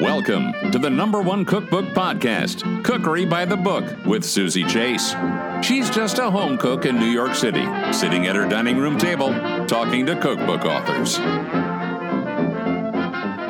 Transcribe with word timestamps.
Welcome 0.00 0.54
to 0.70 0.78
the 0.78 0.88
number 0.88 1.20
one 1.20 1.44
cookbook 1.44 1.84
podcast, 1.88 2.82
Cookery 2.84 3.26
by 3.26 3.44
the 3.44 3.58
Book, 3.58 3.84
with 4.06 4.24
Suzy 4.24 4.64
Chase. 4.64 5.14
She's 5.60 5.90
just 5.90 6.18
a 6.18 6.30
home 6.30 6.56
cook 6.56 6.86
in 6.86 6.98
New 6.98 7.10
York 7.10 7.34
City, 7.34 7.66
sitting 7.92 8.26
at 8.26 8.34
her 8.34 8.48
dining 8.48 8.78
room 8.78 8.96
table, 8.96 9.28
talking 9.66 10.06
to 10.06 10.18
cookbook 10.18 10.64
authors. 10.64 11.18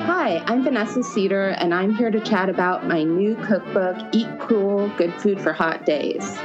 Hi, 0.08 0.42
I'm 0.46 0.64
Vanessa 0.64 1.04
Seder, 1.04 1.50
and 1.50 1.72
I'm 1.72 1.94
here 1.94 2.10
to 2.10 2.18
chat 2.18 2.48
about 2.48 2.84
my 2.84 3.04
new 3.04 3.36
cookbook, 3.36 3.96
Eat 4.10 4.26
Cool 4.40 4.88
Good 4.96 5.14
Food 5.14 5.40
for 5.40 5.52
Hot 5.52 5.86
Days. 5.86 6.36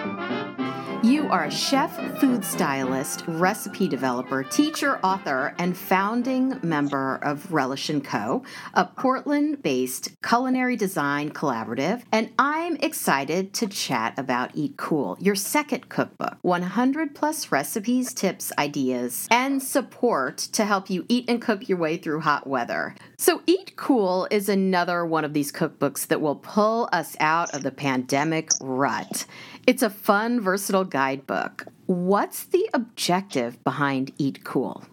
You 1.06 1.30
are 1.30 1.44
a 1.44 1.52
chef, 1.52 2.20
food 2.20 2.44
stylist, 2.44 3.26
recipe 3.28 3.88
developer, 3.88 4.42
teacher, 4.42 4.98
author, 5.04 5.54
and 5.60 5.78
founding 5.78 6.60
member 6.64 7.18
of 7.21 7.54
Relish 7.54 7.92
& 7.98 8.04
Co., 8.04 8.42
a 8.74 8.86
Portland-based 8.86 10.20
culinary 10.24 10.76
design 10.76 11.29
collaborative, 11.29 12.02
and 12.12 12.32
I'm 12.39 12.78
excited 12.78 13.54
to 13.54 13.68
chat 13.68 14.18
about 14.18 14.56
Eat 14.56 14.78
Cool, 14.78 15.15
your 15.21 15.36
second 15.36 15.89
cookbook, 15.89 16.39
100 16.42 17.14
plus 17.14 17.51
recipes, 17.51 18.12
tips, 18.12 18.51
ideas, 18.57 19.28
and 19.29 19.62
support 19.62 20.40
to 20.54 20.65
help 20.65 20.90
you 20.90 21.06
eat 21.07 21.29
and 21.29 21.40
cook 21.40 21.70
your 21.70 21.78
way 21.78 21.98
through 21.98 22.21
hot 22.21 22.48
weather. 22.48 22.96
So 23.18 23.42
Eat 23.47 23.75
Cool 23.75 24.28
is 24.29 24.50
another 24.50 25.05
one 25.05 25.23
of 25.23 25.33
these 25.33 25.51
cookbooks 25.51 26.07
that 26.07 26.21
will 26.21 26.36
pull 26.36 26.89
us 26.92 27.15
out 27.19 27.54
of 27.54 27.64
the 27.64 27.71
pandemic 27.71 28.50
rut. 28.60 29.25
It's 29.65 29.83
a 29.83 29.89
fun, 29.89 30.42
versatile 30.42 30.83
guidebook. 30.83 31.65
What's 31.86 32.44
the 32.44 32.70
objective 32.73 33.64
behind 33.64 34.11
Eat 34.17 34.44
Cool? 34.44 34.83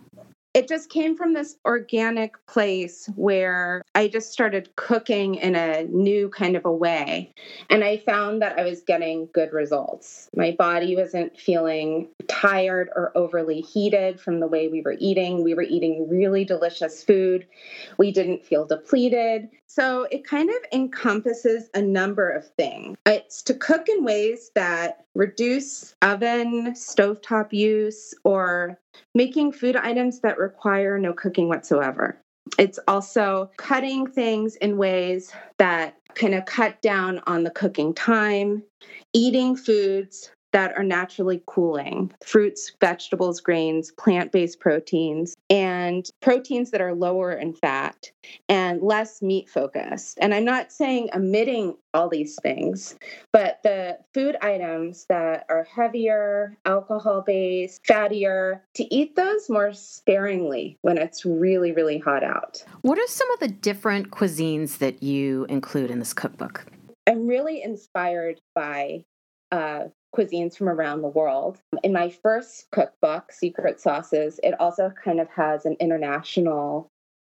It 0.54 0.68
just 0.68 0.90
came 0.90 1.16
from 1.16 1.32
this 1.32 1.56
organic 1.64 2.34
place 2.46 3.08
where 3.16 3.82
I 3.94 4.08
just 4.08 4.32
started 4.32 4.74
cooking 4.76 5.36
in 5.36 5.54
a 5.54 5.84
new 5.84 6.28
kind 6.28 6.56
of 6.56 6.66
a 6.66 6.72
way. 6.72 7.32
And 7.70 7.82
I 7.82 7.96
found 7.96 8.42
that 8.42 8.58
I 8.58 8.64
was 8.64 8.82
getting 8.82 9.28
good 9.32 9.52
results. 9.52 10.28
My 10.36 10.50
body 10.50 10.94
wasn't 10.94 11.38
feeling 11.38 12.08
tired 12.28 12.90
or 12.94 13.16
overly 13.16 13.60
heated 13.60 14.20
from 14.20 14.40
the 14.40 14.46
way 14.46 14.68
we 14.68 14.82
were 14.82 14.96
eating. 14.98 15.42
We 15.42 15.54
were 15.54 15.62
eating 15.62 16.06
really 16.08 16.44
delicious 16.44 17.02
food. 17.02 17.46
We 17.96 18.12
didn't 18.12 18.44
feel 18.44 18.66
depleted. 18.66 19.48
So 19.66 20.06
it 20.10 20.26
kind 20.26 20.50
of 20.50 20.56
encompasses 20.70 21.70
a 21.72 21.80
number 21.80 22.28
of 22.28 22.46
things. 22.56 22.98
It's 23.06 23.42
to 23.44 23.54
cook 23.54 23.88
in 23.88 24.04
ways 24.04 24.50
that 24.54 25.06
reduce 25.14 25.94
oven, 26.02 26.72
stovetop 26.72 27.54
use, 27.54 28.12
or 28.22 28.78
making 29.14 29.52
food 29.52 29.76
items 29.76 30.20
that 30.20 30.38
require 30.38 30.98
no 30.98 31.12
cooking 31.12 31.48
whatsoever. 31.48 32.18
It's 32.58 32.78
also 32.88 33.50
cutting 33.56 34.06
things 34.06 34.56
in 34.56 34.76
ways 34.76 35.32
that 35.58 35.96
kind 36.14 36.34
of 36.34 36.44
cut 36.44 36.82
down 36.82 37.20
on 37.26 37.44
the 37.44 37.50
cooking 37.50 37.94
time, 37.94 38.62
eating 39.12 39.56
foods 39.56 40.30
that 40.52 40.76
are 40.76 40.84
naturally 40.84 41.42
cooling 41.46 42.12
fruits, 42.24 42.72
vegetables, 42.80 43.40
grains, 43.40 43.90
plant 43.92 44.32
based 44.32 44.60
proteins, 44.60 45.34
and 45.50 46.08
proteins 46.20 46.70
that 46.70 46.80
are 46.80 46.94
lower 46.94 47.32
in 47.32 47.52
fat 47.52 48.10
and 48.48 48.82
less 48.82 49.22
meat 49.22 49.48
focused. 49.48 50.18
And 50.20 50.34
I'm 50.34 50.44
not 50.44 50.72
saying 50.72 51.10
omitting 51.14 51.76
all 51.94 52.08
these 52.08 52.36
things, 52.42 52.96
but 53.32 53.60
the 53.62 53.98
food 54.14 54.36
items 54.40 55.06
that 55.08 55.44
are 55.48 55.64
heavier, 55.64 56.56
alcohol 56.64 57.22
based, 57.26 57.84
fattier, 57.84 58.60
to 58.74 58.94
eat 58.94 59.16
those 59.16 59.50
more 59.50 59.72
sparingly 59.72 60.78
when 60.82 60.98
it's 60.98 61.24
really, 61.24 61.72
really 61.72 61.98
hot 61.98 62.22
out. 62.22 62.64
What 62.82 62.98
are 62.98 63.06
some 63.06 63.30
of 63.32 63.40
the 63.40 63.48
different 63.48 64.10
cuisines 64.10 64.78
that 64.78 65.02
you 65.02 65.44
include 65.48 65.90
in 65.90 65.98
this 65.98 66.14
cookbook? 66.14 66.64
I'm 67.06 67.26
really 67.26 67.62
inspired 67.62 68.40
by 68.54 69.04
uh, 69.50 69.84
cuisines 70.14 70.56
from 70.56 70.68
around 70.68 71.02
the 71.02 71.08
world. 71.08 71.58
In 71.82 71.92
my 71.92 72.10
first 72.10 72.70
cookbook, 72.70 73.32
Secret 73.32 73.80
Sauces, 73.80 74.38
it 74.42 74.54
also 74.60 74.92
kind 75.02 75.20
of 75.20 75.28
has 75.30 75.64
an 75.64 75.76
international 75.80 76.90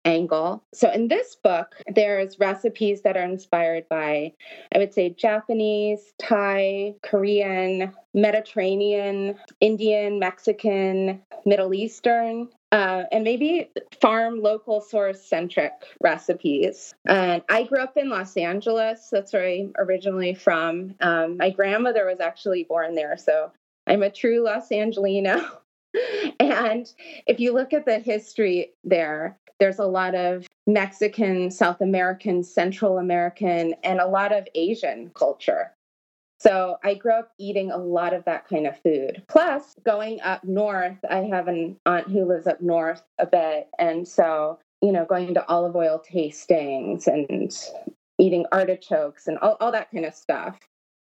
angle. 0.10 0.64
So 0.74 0.92
in 0.92 1.08
this 1.08 1.36
book, 1.36 1.76
there's 1.88 2.40
recipes 2.40 3.02
that 3.04 3.16
are 3.16 3.24
inspired 3.24 3.88
by, 3.90 4.34
I 4.74 4.80
would 4.80 4.94
say, 4.94 5.12
Japanese, 5.12 6.14
Thai, 6.18 6.96
Korean, 7.04 7.94
Mediterranean, 8.14 9.36
Indian, 9.62 10.20
Mexican, 10.20 11.22
Middle 11.46 11.74
Eastern, 11.74 12.50
uh, 12.72 13.04
and 13.12 13.24
maybe 13.24 13.70
farm 14.02 14.42
local 14.42 14.82
source 14.82 15.22
centric 15.22 15.74
recipes. 16.02 16.94
And 17.06 17.42
I 17.50 17.64
grew 17.64 17.80
up 17.80 17.98
in 17.98 18.10
Los 18.10 18.36
Angeles. 18.38 19.10
That's 19.12 19.34
where 19.34 19.48
I'm 19.48 19.74
originally 19.78 20.34
from. 20.34 20.96
Um, 21.02 21.38
my 21.38 21.50
grandmother 21.50 22.06
was 22.06 22.20
actually 22.20 22.64
born 22.64 22.96
there. 22.96 23.18
So 23.18 23.52
I'm 23.88 24.04
a 24.04 24.12
true 24.12 24.44
Los 24.44 24.72
Angelino. 24.72 25.42
and 26.40 26.92
if 27.26 27.40
you 27.40 27.54
look 27.54 27.74
at 27.74 27.86
the 27.86 28.00
history 28.00 28.74
there, 28.84 29.38
there's 29.60 29.80
a 29.80 29.86
lot 29.86 30.16
of 30.16 30.48
Mexican, 30.68 31.52
South 31.52 31.82
American, 31.82 32.44
Central 32.44 32.98
American, 32.98 33.74
and 33.84 34.00
a 34.00 34.08
lot 34.08 34.32
of 34.32 34.48
Asian 34.56 35.12
culture. 35.16 35.72
So 36.40 36.78
I 36.84 36.94
grew 36.94 37.12
up 37.12 37.32
eating 37.38 37.70
a 37.70 37.78
lot 37.78 38.14
of 38.14 38.24
that 38.26 38.48
kind 38.48 38.66
of 38.66 38.80
food. 38.82 39.24
Plus, 39.28 39.76
going 39.86 40.22
up 40.22 40.44
north, 40.46 40.98
I 41.10 41.24
have 41.24 41.50
an 41.50 41.76
aunt 41.86 42.08
who 42.10 42.24
lives 42.24 42.48
up 42.48 42.62
north 42.62 43.02
a 43.20 43.26
bit. 43.26 43.68
And 43.78 44.08
so, 44.08 44.60
you 44.82 44.94
know, 44.94 45.06
going 45.06 45.34
to 45.34 45.46
olive 45.48 45.76
oil 45.76 46.02
tastings 46.10 47.08
and 47.08 47.54
eating 48.20 48.46
artichokes 48.54 49.28
and 49.28 49.38
all, 49.40 49.58
all 49.60 49.72
that 49.74 49.92
kind 49.92 50.06
of 50.06 50.14
stuff. 50.14 50.58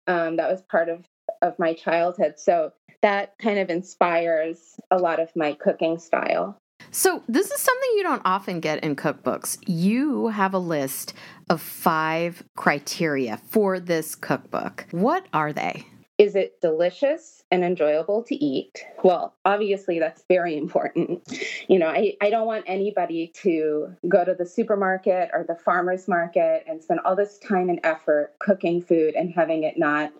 Um, 0.07 0.38
that 0.38 0.49
was 0.49 0.63
part 0.63 0.89
of, 0.89 1.05
of 1.43 1.59
my 1.59 1.73
childhood. 1.73 2.39
So 2.39 2.73
that 3.03 3.38
kind 3.39 3.59
of 3.59 3.69
inspires 3.69 4.79
a 4.89 4.97
lot 4.97 5.19
of 5.19 5.29
my 5.35 5.53
cooking 5.53 5.99
style. 5.99 6.57
So, 6.91 7.23
this 7.27 7.51
is 7.51 7.59
something 7.59 7.89
you 7.95 8.03
don't 8.03 8.22
often 8.25 8.59
get 8.59 8.83
in 8.83 8.95
cookbooks. 8.95 9.57
You 9.67 10.27
have 10.27 10.53
a 10.53 10.59
list 10.59 11.13
of 11.50 11.61
five 11.61 12.44
criteria 12.55 13.38
for 13.50 13.79
this 13.79 14.16
cookbook. 14.16 14.85
What 14.91 15.25
are 15.33 15.53
they? 15.53 15.85
Is 16.17 16.35
it 16.35 16.59
delicious 16.61 17.44
and 17.50 17.63
enjoyable 17.63 18.23
to 18.23 18.35
eat? 18.35 18.83
Well, 19.03 19.35
obviously, 19.45 20.00
that's 20.00 20.23
very 20.27 20.57
important. 20.57 21.22
You 21.69 21.79
know, 21.79 21.88
I, 21.88 22.16
I 22.22 22.29
don't 22.29 22.45
want 22.45 22.66
anybody 22.67 23.31
to 23.44 23.95
go 24.07 24.25
to 24.25 24.33
the 24.33 24.45
supermarket 24.45 25.29
or 25.31 25.45
the 25.47 25.56
farmer's 25.56 26.07
market 26.07 26.66
and 26.67 26.83
spend 26.83 27.00
all 27.06 27.16
this 27.16 27.38
time 27.39 27.69
and 27.69 27.79
effort 27.83 28.33
cooking 28.39 28.81
food 28.81 29.16
and 29.16 29.31
having 29.33 29.63
it 29.63 29.77
not 29.77 30.11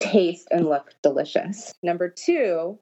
taste 0.00 0.48
and 0.50 0.66
look 0.66 0.94
delicious. 1.02 1.74
Number 1.82 2.08
two, 2.08 2.78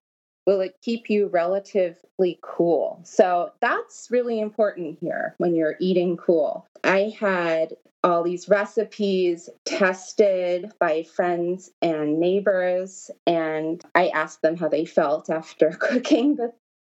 will 0.46 0.60
it 0.60 0.76
keep 0.82 1.08
you 1.08 1.28
relatively 1.28 2.38
cool? 2.42 3.00
So 3.04 3.52
that's 3.60 4.08
really 4.10 4.40
important 4.40 4.98
here 5.00 5.34
when 5.38 5.54
you're 5.54 5.76
eating 5.80 6.16
cool. 6.16 6.66
I 6.84 7.14
had 7.18 7.74
all 8.04 8.22
these 8.22 8.48
recipes 8.48 9.48
tested 9.64 10.72
by 10.80 11.04
friends 11.04 11.70
and 11.80 12.18
neighbors, 12.18 13.10
and 13.26 13.82
I 13.94 14.08
asked 14.08 14.42
them 14.42 14.56
how 14.56 14.68
they 14.68 14.84
felt 14.84 15.30
after 15.30 15.70
cooking 15.80 16.36
the 16.36 16.52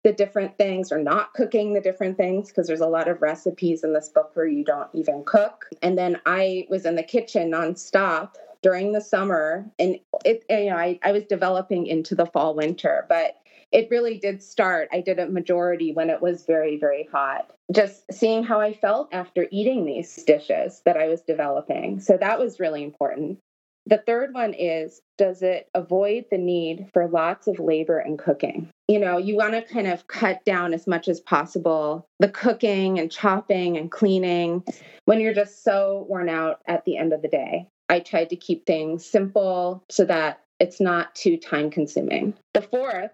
the 0.03 0.11
different 0.13 0.57
things 0.57 0.91
or 0.91 1.01
not 1.01 1.33
cooking 1.33 1.73
the 1.73 1.81
different 1.81 2.17
things 2.17 2.49
because 2.49 2.67
there's 2.67 2.81
a 2.81 2.87
lot 2.87 3.07
of 3.07 3.21
recipes 3.21 3.85
in 3.85 3.93
this 3.93 4.09
book 4.09 4.31
where 4.33 4.45
you 4.45 4.63
don't 4.63 4.89
even 4.93 5.23
cook. 5.23 5.69
And 5.81 5.97
then 5.97 6.19
I 6.25 6.67
was 6.69 6.85
in 6.85 6.95
the 6.95 7.03
kitchen 7.03 7.51
nonstop 7.51 8.31
during 8.63 8.93
the 8.93 9.01
summer 9.01 9.69
and 9.77 9.99
it 10.25 10.43
eh, 10.49 10.61
you 10.61 10.69
know 10.71 10.77
I, 10.77 10.99
I 11.03 11.11
was 11.11 11.25
developing 11.25 11.85
into 11.85 12.15
the 12.15 12.25
fall 12.25 12.55
winter 12.55 13.05
but 13.07 13.35
it 13.71 13.89
really 13.91 14.17
did 14.17 14.41
start 14.41 14.89
i 14.91 15.01
did 15.01 15.19
a 15.19 15.27
majority 15.27 15.93
when 15.93 16.09
it 16.09 16.21
was 16.21 16.45
very 16.45 16.79
very 16.79 17.07
hot 17.11 17.51
just 17.71 18.11
seeing 18.11 18.43
how 18.43 18.59
i 18.59 18.73
felt 18.73 19.13
after 19.13 19.47
eating 19.51 19.85
these 19.85 20.23
dishes 20.23 20.81
that 20.85 20.97
i 20.97 21.07
was 21.07 21.21
developing 21.21 21.99
so 21.99 22.17
that 22.17 22.39
was 22.39 22.59
really 22.59 22.83
important 22.83 23.37
the 23.85 23.97
third 23.97 24.33
one 24.33 24.53
is 24.53 25.01
does 25.17 25.41
it 25.41 25.69
avoid 25.73 26.25
the 26.31 26.37
need 26.37 26.89
for 26.93 27.07
lots 27.07 27.47
of 27.47 27.59
labor 27.59 27.99
and 27.99 28.17
cooking? 28.17 28.69
You 28.87 28.99
know, 28.99 29.17
you 29.17 29.35
want 29.35 29.53
to 29.53 29.61
kind 29.61 29.87
of 29.87 30.07
cut 30.07 30.43
down 30.45 30.73
as 30.73 30.87
much 30.87 31.07
as 31.07 31.19
possible 31.19 32.07
the 32.19 32.29
cooking 32.29 32.97
and 32.97 33.11
chopping 33.11 33.77
and 33.77 33.91
cleaning 33.91 34.63
when 35.05 35.19
you're 35.19 35.33
just 35.33 35.63
so 35.63 36.05
worn 36.07 36.29
out 36.29 36.61
at 36.65 36.85
the 36.85 36.97
end 36.97 37.11
of 37.11 37.21
the 37.21 37.27
day. 37.27 37.67
I 37.89 37.99
tried 37.99 38.29
to 38.29 38.35
keep 38.35 38.65
things 38.65 39.05
simple 39.05 39.83
so 39.89 40.05
that 40.05 40.41
it's 40.59 40.79
not 40.79 41.13
too 41.15 41.37
time 41.37 41.69
consuming. 41.69 42.33
The 42.53 42.61
fourth 42.61 43.11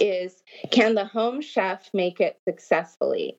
is 0.00 0.42
can 0.70 0.94
the 0.94 1.04
home 1.04 1.40
chef 1.40 1.88
make 1.94 2.20
it 2.20 2.38
successfully? 2.46 3.36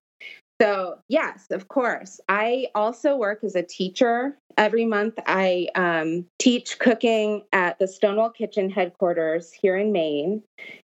So, 0.61 0.99
yes, 1.09 1.47
of 1.49 1.67
course. 1.69 2.19
I 2.29 2.67
also 2.75 3.15
work 3.15 3.43
as 3.43 3.55
a 3.55 3.63
teacher. 3.63 4.37
Every 4.57 4.85
month, 4.85 5.15
I 5.25 5.69
um, 5.73 6.27
teach 6.37 6.77
cooking 6.77 7.43
at 7.51 7.79
the 7.79 7.87
Stonewall 7.87 8.29
Kitchen 8.29 8.69
headquarters 8.69 9.51
here 9.51 9.75
in 9.75 9.91
Maine. 9.91 10.43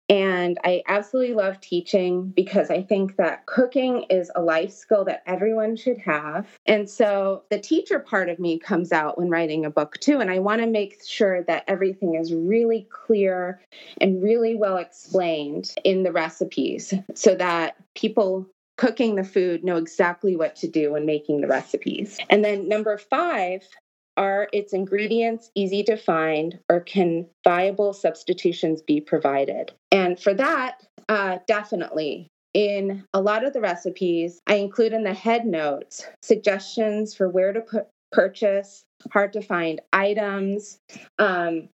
And 0.08 0.58
I 0.64 0.82
absolutely 0.86 1.34
love 1.34 1.60
teaching 1.60 2.28
because 2.36 2.70
I 2.70 2.82
think 2.82 3.16
that 3.16 3.46
cooking 3.46 4.04
is 4.10 4.30
a 4.34 4.42
life 4.42 4.72
skill 4.72 5.04
that 5.06 5.22
everyone 5.26 5.76
should 5.76 5.98
have. 5.98 6.46
And 6.66 6.88
so 6.88 7.42
the 7.50 7.58
teacher 7.58 7.98
part 7.98 8.28
of 8.28 8.38
me 8.38 8.58
comes 8.58 8.92
out 8.92 9.16
when 9.18 9.30
writing 9.30 9.64
a 9.64 9.70
book 9.70 9.98
too. 10.00 10.20
And 10.20 10.30
I 10.30 10.40
want 10.40 10.60
to 10.60 10.66
make 10.66 11.02
sure 11.04 11.42
that 11.44 11.64
everything 11.68 12.16
is 12.16 12.34
really 12.34 12.86
clear 12.90 13.60
and 14.00 14.22
really 14.22 14.54
well 14.54 14.76
explained 14.76 15.74
in 15.84 16.02
the 16.02 16.12
recipes 16.12 16.92
so 17.14 17.34
that 17.36 17.76
people 17.94 18.46
cooking 18.76 19.14
the 19.14 19.24
food 19.24 19.64
know 19.64 19.76
exactly 19.76 20.36
what 20.36 20.56
to 20.56 20.68
do 20.68 20.92
when 20.92 21.06
making 21.06 21.40
the 21.40 21.46
recipes. 21.46 22.18
And 22.28 22.44
then 22.44 22.68
number 22.68 22.98
five, 22.98 23.62
are 24.16 24.48
its 24.52 24.72
ingredients 24.72 25.50
easy 25.54 25.82
to 25.84 25.96
find, 25.96 26.58
or 26.68 26.80
can 26.80 27.26
viable 27.42 27.92
substitutions 27.92 28.82
be 28.82 29.00
provided? 29.00 29.72
And 29.90 30.18
for 30.18 30.34
that, 30.34 30.82
uh, 31.08 31.38
definitely. 31.46 32.28
In 32.52 33.04
a 33.12 33.20
lot 33.20 33.44
of 33.44 33.52
the 33.52 33.60
recipes, 33.60 34.40
I 34.46 34.56
include 34.56 34.92
in 34.92 35.02
the 35.02 35.14
head 35.14 35.44
notes 35.44 36.06
suggestions 36.22 37.14
for 37.14 37.28
where 37.28 37.52
to 37.52 37.60
put, 37.60 37.88
purchase 38.12 38.84
hard 39.12 39.32
to 39.32 39.42
find 39.42 39.80
items. 39.92 40.78
Um, 41.18 41.68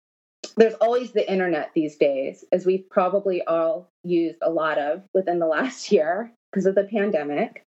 there's 0.55 0.73
always 0.75 1.11
the 1.11 1.29
internet 1.29 1.71
these 1.75 1.97
days, 1.97 2.45
as 2.51 2.65
we've 2.65 2.89
probably 2.89 3.41
all 3.43 3.89
used 4.03 4.39
a 4.41 4.49
lot 4.49 4.77
of 4.77 5.03
within 5.13 5.39
the 5.39 5.47
last 5.47 5.91
year 5.91 6.31
because 6.51 6.65
of 6.65 6.75
the 6.75 6.83
pandemic. 6.83 7.63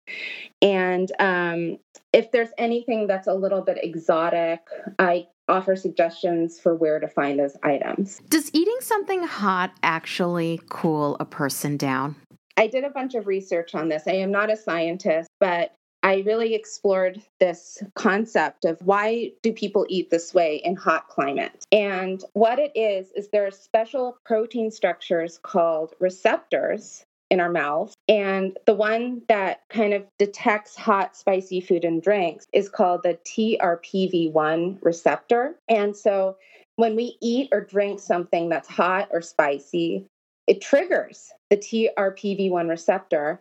And 0.62 1.10
um, 1.18 1.78
if 2.12 2.30
there's 2.32 2.50
anything 2.58 3.06
that's 3.06 3.26
a 3.26 3.34
little 3.34 3.62
bit 3.62 3.78
exotic, 3.82 4.60
I 4.98 5.26
offer 5.48 5.76
suggestions 5.76 6.60
for 6.60 6.74
where 6.74 7.00
to 7.00 7.08
find 7.08 7.38
those 7.38 7.56
items. 7.62 8.20
Does 8.28 8.50
eating 8.54 8.78
something 8.80 9.22
hot 9.24 9.72
actually 9.82 10.60
cool 10.68 11.16
a 11.20 11.24
person 11.24 11.76
down? 11.76 12.16
I 12.56 12.66
did 12.66 12.84
a 12.84 12.90
bunch 12.90 13.14
of 13.14 13.26
research 13.26 13.74
on 13.74 13.88
this. 13.88 14.04
I 14.06 14.12
am 14.12 14.30
not 14.30 14.50
a 14.50 14.56
scientist, 14.56 15.28
but 15.40 15.74
I 16.02 16.22
really 16.26 16.54
explored 16.54 17.20
this 17.40 17.82
concept 17.94 18.64
of 18.64 18.80
why 18.82 19.32
do 19.42 19.52
people 19.52 19.86
eat 19.88 20.10
this 20.10 20.32
way 20.32 20.56
in 20.64 20.76
hot 20.76 21.08
climates? 21.08 21.66
And 21.72 22.22
what 22.32 22.58
it 22.58 22.72
is 22.74 23.12
is 23.14 23.28
there 23.28 23.46
are 23.46 23.50
special 23.50 24.16
protein 24.24 24.70
structures 24.70 25.38
called 25.42 25.94
receptors 26.00 27.04
in 27.30 27.40
our 27.40 27.50
mouth. 27.50 27.94
And 28.10 28.58
the 28.66 28.74
one 28.74 29.22
that 29.28 29.60
kind 29.68 29.94
of 29.94 30.04
detects 30.18 30.74
hot, 30.74 31.16
spicy 31.16 31.60
food 31.60 31.84
and 31.84 32.02
drinks 32.02 32.48
is 32.52 32.68
called 32.68 33.04
the 33.04 33.16
TRPV1 33.24 34.78
receptor. 34.82 35.54
And 35.68 35.96
so 35.96 36.36
when 36.74 36.96
we 36.96 37.16
eat 37.22 37.50
or 37.52 37.60
drink 37.60 38.00
something 38.00 38.48
that's 38.48 38.66
hot 38.66 39.10
or 39.12 39.22
spicy, 39.22 40.06
it 40.48 40.60
triggers 40.60 41.30
the 41.50 41.56
TRPV1 41.56 42.68
receptor. 42.68 43.40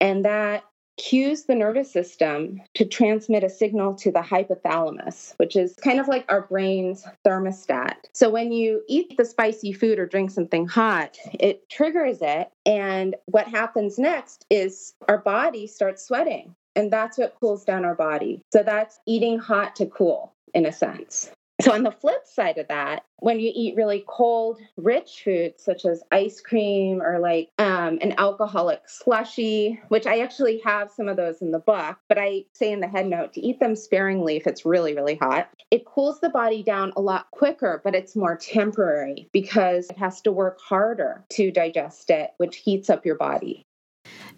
And 0.00 0.24
that 0.24 0.64
cues 0.96 1.44
the 1.44 1.54
nervous 1.54 1.90
system 1.90 2.60
to 2.74 2.84
transmit 2.84 3.44
a 3.44 3.50
signal 3.50 3.94
to 3.94 4.10
the 4.10 4.20
hypothalamus, 4.20 5.34
which 5.36 5.56
is 5.56 5.74
kind 5.76 6.00
of 6.00 6.08
like 6.08 6.24
our 6.28 6.42
brain's 6.42 7.06
thermostat. 7.24 7.94
So 8.12 8.30
when 8.30 8.52
you 8.52 8.82
eat 8.88 9.16
the 9.16 9.24
spicy 9.24 9.72
food 9.72 9.98
or 9.98 10.06
drink 10.06 10.30
something 10.30 10.66
hot, 10.66 11.18
it 11.34 11.68
triggers 11.68 12.18
it. 12.20 12.50
And 12.64 13.14
what 13.26 13.48
happens 13.48 13.98
next 13.98 14.46
is 14.50 14.94
our 15.08 15.18
body 15.18 15.66
starts 15.66 16.06
sweating. 16.06 16.54
And 16.74 16.92
that's 16.92 17.16
what 17.16 17.36
cools 17.40 17.64
down 17.64 17.84
our 17.84 17.94
body. 17.94 18.42
So 18.52 18.62
that's 18.62 19.00
eating 19.06 19.38
hot 19.38 19.76
to 19.76 19.86
cool, 19.86 20.34
in 20.52 20.66
a 20.66 20.72
sense. 20.72 21.30
So, 21.60 21.72
on 21.72 21.84
the 21.84 21.90
flip 21.90 22.26
side 22.26 22.58
of 22.58 22.68
that, 22.68 23.04
when 23.20 23.40
you 23.40 23.50
eat 23.54 23.76
really 23.76 24.04
cold, 24.06 24.60
rich 24.76 25.22
foods 25.24 25.64
such 25.64 25.86
as 25.86 26.02
ice 26.12 26.40
cream 26.40 27.00
or 27.00 27.18
like 27.18 27.48
um, 27.58 27.98
an 28.02 28.14
alcoholic 28.18 28.82
slushy, 28.86 29.80
which 29.88 30.06
I 30.06 30.20
actually 30.20 30.60
have 30.64 30.92
some 30.92 31.08
of 31.08 31.16
those 31.16 31.40
in 31.40 31.52
the 31.52 31.58
book, 31.58 31.96
but 32.08 32.18
I 32.18 32.44
say 32.52 32.72
in 32.72 32.80
the 32.80 32.88
head 32.88 33.06
note 33.06 33.32
to 33.34 33.40
eat 33.40 33.58
them 33.58 33.74
sparingly 33.74 34.36
if 34.36 34.46
it's 34.46 34.66
really, 34.66 34.94
really 34.94 35.14
hot. 35.14 35.48
It 35.70 35.86
cools 35.86 36.20
the 36.20 36.28
body 36.28 36.62
down 36.62 36.92
a 36.94 37.00
lot 37.00 37.30
quicker, 37.30 37.80
but 37.82 37.94
it's 37.94 38.14
more 38.14 38.36
temporary 38.36 39.28
because 39.32 39.88
it 39.88 39.96
has 39.96 40.20
to 40.22 40.32
work 40.32 40.60
harder 40.60 41.24
to 41.30 41.50
digest 41.50 42.10
it, 42.10 42.32
which 42.36 42.56
heats 42.56 42.90
up 42.90 43.06
your 43.06 43.16
body. 43.16 43.66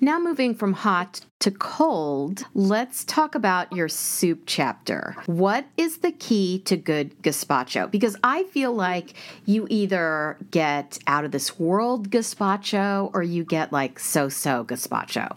Now, 0.00 0.18
moving 0.20 0.54
from 0.54 0.74
hot 0.74 1.20
to 1.40 1.50
cold, 1.50 2.44
let's 2.54 3.04
talk 3.04 3.34
about 3.34 3.72
your 3.72 3.88
soup 3.88 4.42
chapter. 4.46 5.16
What 5.26 5.66
is 5.76 5.98
the 5.98 6.12
key 6.12 6.60
to 6.66 6.76
good 6.76 7.20
gazpacho? 7.22 7.90
Because 7.90 8.16
I 8.22 8.44
feel 8.44 8.72
like 8.72 9.14
you 9.44 9.66
either 9.70 10.36
get 10.50 10.98
out 11.06 11.24
of 11.24 11.32
this 11.32 11.58
world 11.58 12.10
gazpacho 12.10 13.10
or 13.12 13.22
you 13.22 13.44
get 13.44 13.72
like 13.72 13.98
so 13.98 14.28
so 14.28 14.64
gazpacho. 14.64 15.36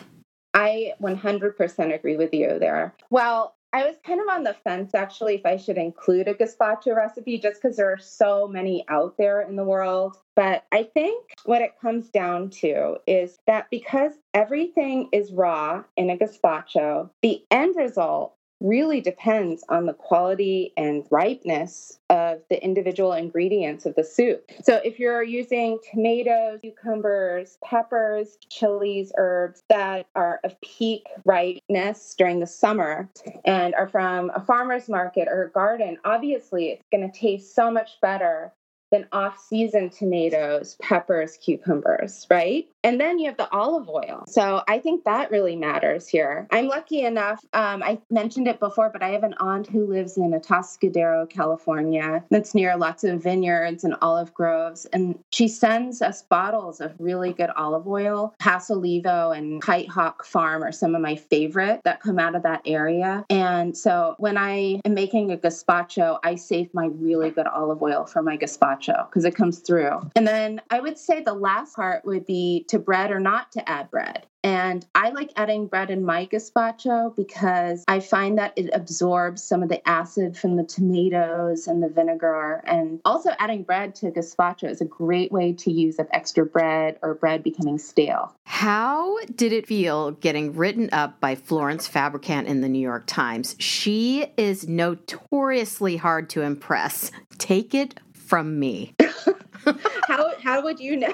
I 0.53 0.93
100% 1.01 1.95
agree 1.95 2.17
with 2.17 2.33
you 2.33 2.59
there. 2.59 2.93
Well, 3.09 3.55
I 3.73 3.85
was 3.85 3.95
kind 4.05 4.19
of 4.19 4.27
on 4.27 4.43
the 4.43 4.53
fence 4.53 4.93
actually 4.93 5.35
if 5.35 5.45
I 5.45 5.55
should 5.55 5.77
include 5.77 6.27
a 6.27 6.33
gazpacho 6.33 6.95
recipe 6.95 7.37
just 7.37 7.61
because 7.61 7.77
there 7.77 7.91
are 7.91 7.97
so 7.97 8.47
many 8.47 8.83
out 8.89 9.15
there 9.17 9.41
in 9.41 9.55
the 9.55 9.63
world. 9.63 10.17
But 10.35 10.65
I 10.71 10.83
think 10.83 11.31
what 11.45 11.61
it 11.61 11.79
comes 11.79 12.09
down 12.09 12.49
to 12.61 12.97
is 13.07 13.39
that 13.47 13.69
because 13.69 14.11
everything 14.33 15.07
is 15.11 15.31
raw 15.31 15.83
in 15.95 16.09
a 16.09 16.17
gazpacho, 16.17 17.09
the 17.21 17.43
end 17.49 17.75
result 17.77 18.35
really 18.61 19.01
depends 19.01 19.63
on 19.69 19.85
the 19.85 19.93
quality 19.93 20.71
and 20.77 21.05
ripeness 21.09 21.99
of 22.09 22.41
the 22.49 22.63
individual 22.63 23.13
ingredients 23.13 23.85
of 23.85 23.95
the 23.95 24.03
soup. 24.03 24.49
So 24.63 24.79
if 24.85 24.99
you're 24.99 25.23
using 25.23 25.79
tomatoes, 25.91 26.59
cucumbers, 26.61 27.57
peppers, 27.63 28.37
chilies, 28.49 29.11
herbs 29.17 29.63
that 29.69 30.05
are 30.15 30.39
of 30.43 30.59
peak 30.61 31.07
ripeness 31.25 32.15
during 32.17 32.39
the 32.39 32.47
summer 32.47 33.09
and 33.45 33.73
are 33.75 33.87
from 33.87 34.31
a 34.35 34.41
farmer's 34.41 34.87
market 34.87 35.27
or 35.27 35.45
a 35.45 35.51
garden, 35.51 35.97
obviously 36.05 36.69
it's 36.69 36.85
going 36.91 37.09
to 37.09 37.19
taste 37.19 37.55
so 37.55 37.71
much 37.71 37.99
better 38.01 38.53
than 38.91 39.07
off 39.11 39.39
season 39.39 39.89
tomatoes, 39.89 40.75
peppers, 40.81 41.37
cucumbers, 41.37 42.27
right? 42.29 42.67
And 42.83 42.99
then 42.99 43.19
you 43.19 43.27
have 43.27 43.37
the 43.37 43.49
olive 43.51 43.87
oil. 43.87 44.23
So 44.27 44.63
I 44.67 44.79
think 44.79 45.05
that 45.05 45.31
really 45.31 45.55
matters 45.55 46.07
here. 46.07 46.47
I'm 46.51 46.67
lucky 46.67 47.03
enough, 47.03 47.39
um, 47.53 47.83
I 47.83 47.99
mentioned 48.09 48.47
it 48.47 48.59
before, 48.59 48.89
but 48.89 49.01
I 49.01 49.09
have 49.09 49.23
an 49.23 49.35
aunt 49.39 49.67
who 49.67 49.85
lives 49.85 50.17
in 50.17 50.31
Atascadero, 50.31 51.29
California, 51.29 52.23
that's 52.29 52.53
near 52.53 52.75
lots 52.75 53.03
of 53.03 53.23
vineyards 53.23 53.83
and 53.83 53.95
olive 54.01 54.33
groves. 54.33 54.85
And 54.87 55.17
she 55.31 55.47
sends 55.47 56.01
us 56.01 56.23
bottles 56.23 56.81
of 56.81 56.93
really 56.99 57.33
good 57.33 57.51
olive 57.51 57.87
oil. 57.87 58.33
Pasolivo 58.41 59.37
and 59.37 59.61
Kite 59.61 59.89
Hawk 59.89 60.25
Farm 60.25 60.63
are 60.63 60.71
some 60.71 60.95
of 60.95 61.01
my 61.01 61.15
favorite 61.15 61.81
that 61.85 62.01
come 62.01 62.19
out 62.19 62.35
of 62.35 62.43
that 62.43 62.61
area. 62.65 63.25
And 63.29 63.77
so 63.77 64.15
when 64.17 64.37
I 64.37 64.81
am 64.83 64.93
making 64.93 65.31
a 65.31 65.37
gazpacho, 65.37 66.19
I 66.23 66.35
save 66.35 66.73
my 66.73 66.87
really 66.87 67.29
good 67.29 67.47
olive 67.47 67.81
oil 67.81 68.05
for 68.05 68.21
my 68.21 68.37
gazpacho 68.37 68.80
because 68.85 69.25
it 69.25 69.35
comes 69.35 69.59
through. 69.59 69.99
And 70.15 70.27
then 70.27 70.61
I 70.69 70.79
would 70.79 70.97
say 70.97 71.21
the 71.21 71.33
last 71.33 71.75
part 71.75 72.05
would 72.05 72.25
be 72.25 72.65
to 72.69 72.79
bread 72.79 73.11
or 73.11 73.19
not 73.19 73.51
to 73.53 73.69
add 73.69 73.89
bread. 73.91 74.25
And 74.43 74.85
I 74.95 75.11
like 75.11 75.31
adding 75.35 75.67
bread 75.67 75.91
in 75.91 76.03
my 76.03 76.25
gazpacho 76.25 77.15
because 77.15 77.83
I 77.87 77.99
find 77.99 78.37
that 78.39 78.53
it 78.55 78.71
absorbs 78.73 79.43
some 79.43 79.61
of 79.61 79.69
the 79.69 79.87
acid 79.87 80.35
from 80.35 80.55
the 80.55 80.63
tomatoes 80.63 81.67
and 81.67 81.83
the 81.83 81.89
vinegar. 81.89 82.63
And 82.65 83.01
also, 83.05 83.31
adding 83.37 83.63
bread 83.63 83.93
to 83.95 84.09
gazpacho 84.09 84.69
is 84.69 84.81
a 84.81 84.85
great 84.85 85.31
way 85.31 85.53
to 85.53 85.71
use 85.71 85.99
up 85.99 86.07
extra 86.11 86.45
bread 86.45 86.97
or 87.03 87.13
bread 87.13 87.43
becoming 87.43 87.77
stale. 87.77 88.35
How 88.45 89.17
did 89.35 89.53
it 89.53 89.67
feel 89.67 90.11
getting 90.11 90.55
written 90.55 90.89
up 90.91 91.19
by 91.19 91.35
Florence 91.35 91.87
Fabricant 91.87 92.47
in 92.47 92.61
the 92.61 92.69
New 92.69 92.79
York 92.79 93.05
Times? 93.05 93.55
She 93.59 94.25
is 94.37 94.67
notoriously 94.67 95.97
hard 95.97 96.29
to 96.31 96.41
impress. 96.41 97.11
Take 97.37 97.75
it 97.75 97.99
from 98.31 98.57
me. 98.57 98.95
how, 100.07 100.31
how 100.41 100.63
would 100.63 100.79
you 100.79 100.95
know? 100.95 101.13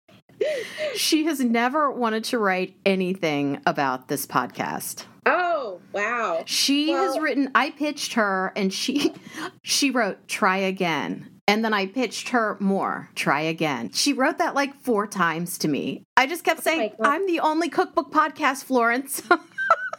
she 0.94 1.24
has 1.24 1.40
never 1.40 1.90
wanted 1.90 2.22
to 2.22 2.38
write 2.38 2.76
anything 2.86 3.60
about 3.66 4.06
this 4.06 4.26
podcast. 4.26 5.06
Oh, 5.26 5.80
wow. 5.92 6.44
She 6.46 6.92
well, 6.92 7.14
has 7.14 7.20
written 7.20 7.50
I 7.56 7.70
pitched 7.70 8.12
her 8.12 8.52
and 8.54 8.72
she 8.72 9.12
she 9.64 9.90
wrote 9.90 10.28
try 10.28 10.58
again. 10.58 11.28
And 11.48 11.64
then 11.64 11.74
I 11.74 11.86
pitched 11.86 12.28
her 12.28 12.56
more, 12.60 13.10
try 13.16 13.40
again. 13.40 13.90
She 13.90 14.12
wrote 14.12 14.38
that 14.38 14.54
like 14.54 14.72
four 14.82 15.08
times 15.08 15.58
to 15.58 15.68
me. 15.68 16.04
I 16.16 16.28
just 16.28 16.44
kept 16.44 16.60
oh 16.60 16.62
saying, 16.62 16.92
I'm 17.00 17.26
the 17.26 17.40
only 17.40 17.68
cookbook 17.68 18.12
podcast, 18.12 18.62
Florence. 18.62 19.20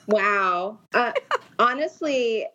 Wow. 0.08 0.80
Uh, 0.94 1.14
honestly, 1.60 2.48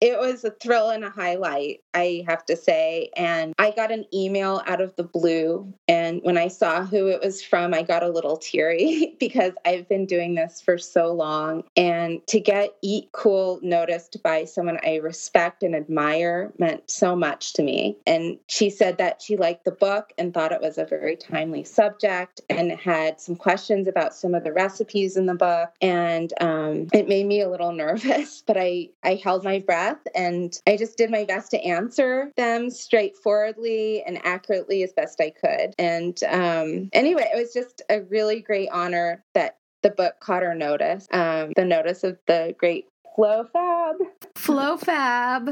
it 0.00 0.18
was 0.18 0.44
a 0.44 0.50
thrill 0.50 0.90
and 0.90 1.04
a 1.04 1.10
highlight, 1.10 1.82
I 1.92 2.24
have 2.26 2.44
to 2.46 2.56
say. 2.56 3.10
And 3.16 3.54
I 3.58 3.70
got 3.70 3.92
an 3.92 4.06
email 4.12 4.62
out 4.66 4.80
of 4.80 4.96
the 4.96 5.02
blue. 5.04 5.72
And 5.86 6.20
when 6.22 6.38
I 6.38 6.48
saw 6.48 6.84
who 6.84 7.08
it 7.08 7.20
was 7.22 7.42
from, 7.42 7.74
I 7.74 7.82
got 7.82 8.02
a 8.02 8.08
little 8.08 8.38
teary 8.38 9.16
because 9.20 9.52
I've 9.64 9.88
been 9.88 10.06
doing 10.06 10.34
this 10.34 10.60
for 10.60 10.78
so 10.78 11.12
long. 11.12 11.64
And 11.76 12.26
to 12.28 12.40
get 12.40 12.76
Eat 12.82 13.10
Cool 13.12 13.60
noticed 13.62 14.22
by 14.22 14.44
someone 14.44 14.78
I 14.84 14.96
respect 14.96 15.62
and 15.62 15.76
admire 15.76 16.52
meant 16.58 16.90
so 16.90 17.14
much 17.14 17.52
to 17.54 17.62
me. 17.62 17.98
And 18.06 18.38
she 18.48 18.70
said 18.70 18.98
that 18.98 19.20
she 19.20 19.36
liked 19.36 19.64
the 19.64 19.72
book 19.72 20.12
and 20.16 20.32
thought 20.32 20.52
it 20.52 20.62
was 20.62 20.78
a 20.78 20.84
very 20.86 21.16
timely 21.16 21.64
subject 21.64 22.40
and 22.48 22.72
had 22.72 23.20
some 23.20 23.36
questions 23.36 23.88
about 23.88 24.14
some 24.14 24.34
of 24.34 24.42
the 24.42 24.52
recipes 24.52 25.16
in 25.16 25.26
the 25.26 25.34
book. 25.34 25.70
And 25.82 26.32
um, 26.40 26.88
it 26.94 27.08
made 27.08 27.26
me 27.26 27.40
a 27.40 27.50
little 27.50 27.72
nervous, 27.72 28.42
but 28.46 28.56
I, 28.56 28.88
I 29.02 29.16
held 29.16 29.44
my 29.44 29.58
breath 29.58 29.98
and 30.14 30.56
I 30.66 30.76
just 30.76 30.96
did 30.96 31.10
my 31.10 31.24
best 31.24 31.50
to 31.50 31.60
answer 31.62 32.30
them 32.36 32.70
straightforwardly 32.70 34.02
and 34.04 34.24
accurately 34.24 34.82
as 34.82 34.92
best 34.92 35.20
I 35.20 35.30
could. 35.30 35.74
And 35.76 36.18
um, 36.24 36.88
anyway, 36.92 37.28
it 37.34 37.36
was 37.36 37.52
just 37.52 37.82
a 37.90 38.02
really 38.02 38.40
great 38.40 38.68
honor 38.72 39.24
that 39.34 39.58
the 39.82 39.90
book 39.90 40.14
caught 40.20 40.42
our 40.42 40.54
notice, 40.54 41.06
um, 41.12 41.52
the 41.56 41.64
notice 41.64 42.04
of 42.04 42.16
the 42.26 42.54
great 42.56 42.86
Flo 43.14 43.44
Fab. 43.52 43.96
Flo 44.36 44.76
Fab. 44.76 45.50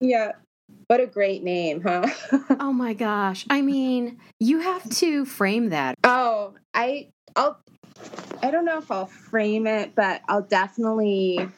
Yeah. 0.00 0.32
What 0.88 1.00
a 1.00 1.06
great 1.06 1.42
name, 1.42 1.82
huh? 1.82 2.06
oh 2.60 2.72
my 2.72 2.94
gosh. 2.94 3.46
I 3.48 3.62
mean, 3.62 4.18
you 4.38 4.60
have 4.60 4.88
to 4.96 5.24
frame 5.24 5.70
that. 5.70 5.94
Oh, 6.04 6.54
I 6.74 7.10
I'll 7.36 7.60
I 8.42 8.50
don't 8.50 8.64
know 8.64 8.78
if 8.78 8.90
I'll 8.90 9.06
frame 9.06 9.66
it, 9.66 9.94
but 9.94 10.22
I'll 10.28 10.42
definitely 10.42 11.48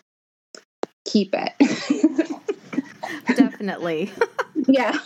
keep 1.05 1.35
it. 1.35 1.53
definitely. 3.37 4.11
yeah. 4.69 4.99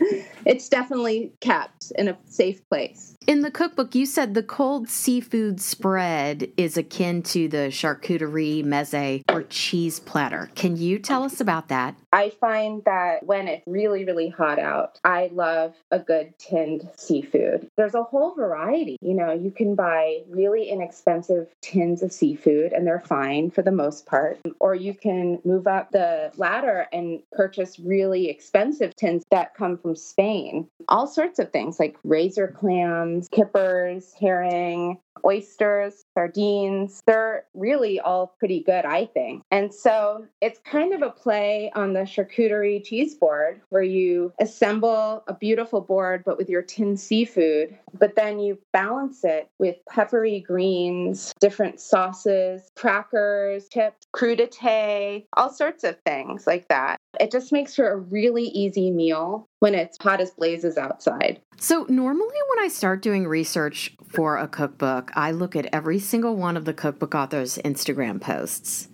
it's 0.46 0.68
definitely 0.68 1.32
kept 1.40 1.92
in 1.96 2.08
a 2.08 2.16
safe 2.26 2.66
place. 2.68 3.16
In 3.26 3.42
the 3.42 3.50
cookbook, 3.50 3.94
you 3.94 4.06
said 4.06 4.34
the 4.34 4.42
cold 4.42 4.88
seafood 4.88 5.60
spread 5.60 6.50
is 6.56 6.76
akin 6.76 7.22
to 7.24 7.48
the 7.48 7.68
charcuterie 7.68 8.64
meze 8.64 9.22
or 9.28 9.42
cheese 9.44 10.00
platter. 10.00 10.50
Can 10.54 10.76
you 10.76 10.98
tell 10.98 11.22
us 11.22 11.40
about 11.40 11.68
that? 11.68 11.96
I 12.12 12.30
find 12.30 12.82
that 12.84 13.24
when 13.24 13.48
it's 13.48 13.62
really, 13.66 14.04
really 14.04 14.28
hot 14.28 14.58
out, 14.58 14.98
I 15.04 15.30
love 15.32 15.74
a 15.90 15.98
good 15.98 16.36
tinned 16.38 16.88
seafood. 16.96 17.68
There's 17.76 17.94
a 17.94 18.02
whole 18.02 18.34
variety. 18.34 18.96
You 19.00 19.14
know, 19.14 19.32
you 19.32 19.50
can 19.50 19.74
buy 19.74 20.22
really 20.28 20.68
inexpensive 20.68 21.48
tins 21.62 22.02
of 22.02 22.12
seafood 22.12 22.72
and 22.72 22.86
they're 22.86 23.00
fine 23.00 23.50
for 23.50 23.62
the 23.62 23.70
most 23.70 24.06
part. 24.06 24.40
Or 24.58 24.74
you 24.74 24.94
can 24.94 25.40
move 25.44 25.66
up 25.66 25.92
the 25.92 26.32
ladder 26.36 26.86
and 26.92 27.20
purchase 27.32 27.78
really 27.78 28.28
expensive 28.28 28.94
tins 28.96 29.24
that 29.30 29.54
come 29.54 29.78
from 29.78 29.94
Spain. 29.94 30.68
All 30.88 31.06
sorts 31.06 31.38
of 31.38 31.52
things 31.52 31.78
like 31.78 31.96
razor 32.02 32.48
clams 32.48 33.28
kippers, 33.30 34.14
herring, 34.20 34.98
oysters, 35.24 36.04
sardines. 36.20 37.02
They're 37.06 37.44
really 37.54 37.98
all 37.98 38.34
pretty 38.38 38.62
good, 38.62 38.84
I 38.84 39.06
think. 39.06 39.42
And 39.50 39.72
so 39.72 40.26
it's 40.42 40.60
kind 40.60 40.92
of 40.92 41.00
a 41.02 41.10
play 41.10 41.70
on 41.74 41.94
the 41.94 42.00
charcuterie 42.00 42.84
cheese 42.84 43.14
board 43.14 43.60
where 43.70 43.82
you 43.82 44.32
assemble 44.38 45.24
a 45.28 45.34
beautiful 45.34 45.80
board, 45.80 46.22
but 46.26 46.36
with 46.36 46.50
your 46.50 46.62
tinned 46.62 47.00
seafood, 47.00 47.76
but 47.98 48.16
then 48.16 48.38
you 48.38 48.58
balance 48.72 49.24
it 49.24 49.48
with 49.58 49.76
peppery 49.88 50.40
greens, 50.40 51.32
different 51.40 51.80
sauces, 51.80 52.70
crackers, 52.76 53.68
chips, 53.68 54.06
crudité, 54.14 55.24
all 55.36 55.50
sorts 55.50 55.84
of 55.84 55.96
things 56.04 56.46
like 56.46 56.68
that. 56.68 56.98
It 57.18 57.32
just 57.32 57.50
makes 57.50 57.74
for 57.74 57.90
a 57.90 57.96
really 57.96 58.44
easy 58.44 58.90
meal 58.90 59.48
when 59.60 59.74
it's 59.74 59.96
hot 60.00 60.20
as 60.20 60.32
blazes 60.32 60.76
outside. 60.76 61.40
So, 61.58 61.86
normally 61.88 62.36
when 62.48 62.64
I 62.64 62.68
start 62.68 63.02
doing 63.02 63.26
research 63.26 63.94
for 64.08 64.36
a 64.36 64.48
cookbook, 64.48 65.10
I 65.14 65.30
look 65.30 65.54
at 65.54 65.68
every 65.72 65.98
single 65.98 66.36
one 66.36 66.56
of 66.56 66.64
the 66.64 66.74
cookbook 66.74 67.14
author's 67.14 67.58
Instagram 67.58 68.20
posts. 68.20 68.88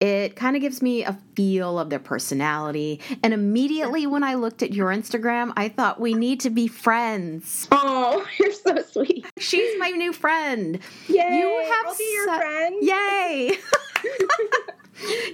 It 0.00 0.34
kind 0.34 0.56
of 0.56 0.62
gives 0.62 0.80
me 0.80 1.04
a 1.04 1.18
feel 1.36 1.78
of 1.78 1.90
their 1.90 1.98
personality. 1.98 3.02
And 3.22 3.34
immediately 3.34 4.06
when 4.06 4.24
I 4.24 4.34
looked 4.34 4.62
at 4.62 4.72
your 4.72 4.88
Instagram, 4.88 5.52
I 5.58 5.68
thought 5.68 6.00
we 6.00 6.14
need 6.14 6.40
to 6.40 6.50
be 6.50 6.68
friends. 6.68 7.68
Oh, 7.70 8.26
you're 8.38 8.52
so 8.52 8.76
sweet. 8.90 9.26
She's 9.38 9.78
my 9.78 9.90
new 9.90 10.14
friend. 10.14 10.78
Yay! 11.06 11.38
You 11.38 11.70
have 11.70 11.86
I'll 11.86 11.96
be 11.98 12.12
your 12.14 12.28
su- 12.28 12.36
friend. 12.36 12.76
Yay! 12.80 13.58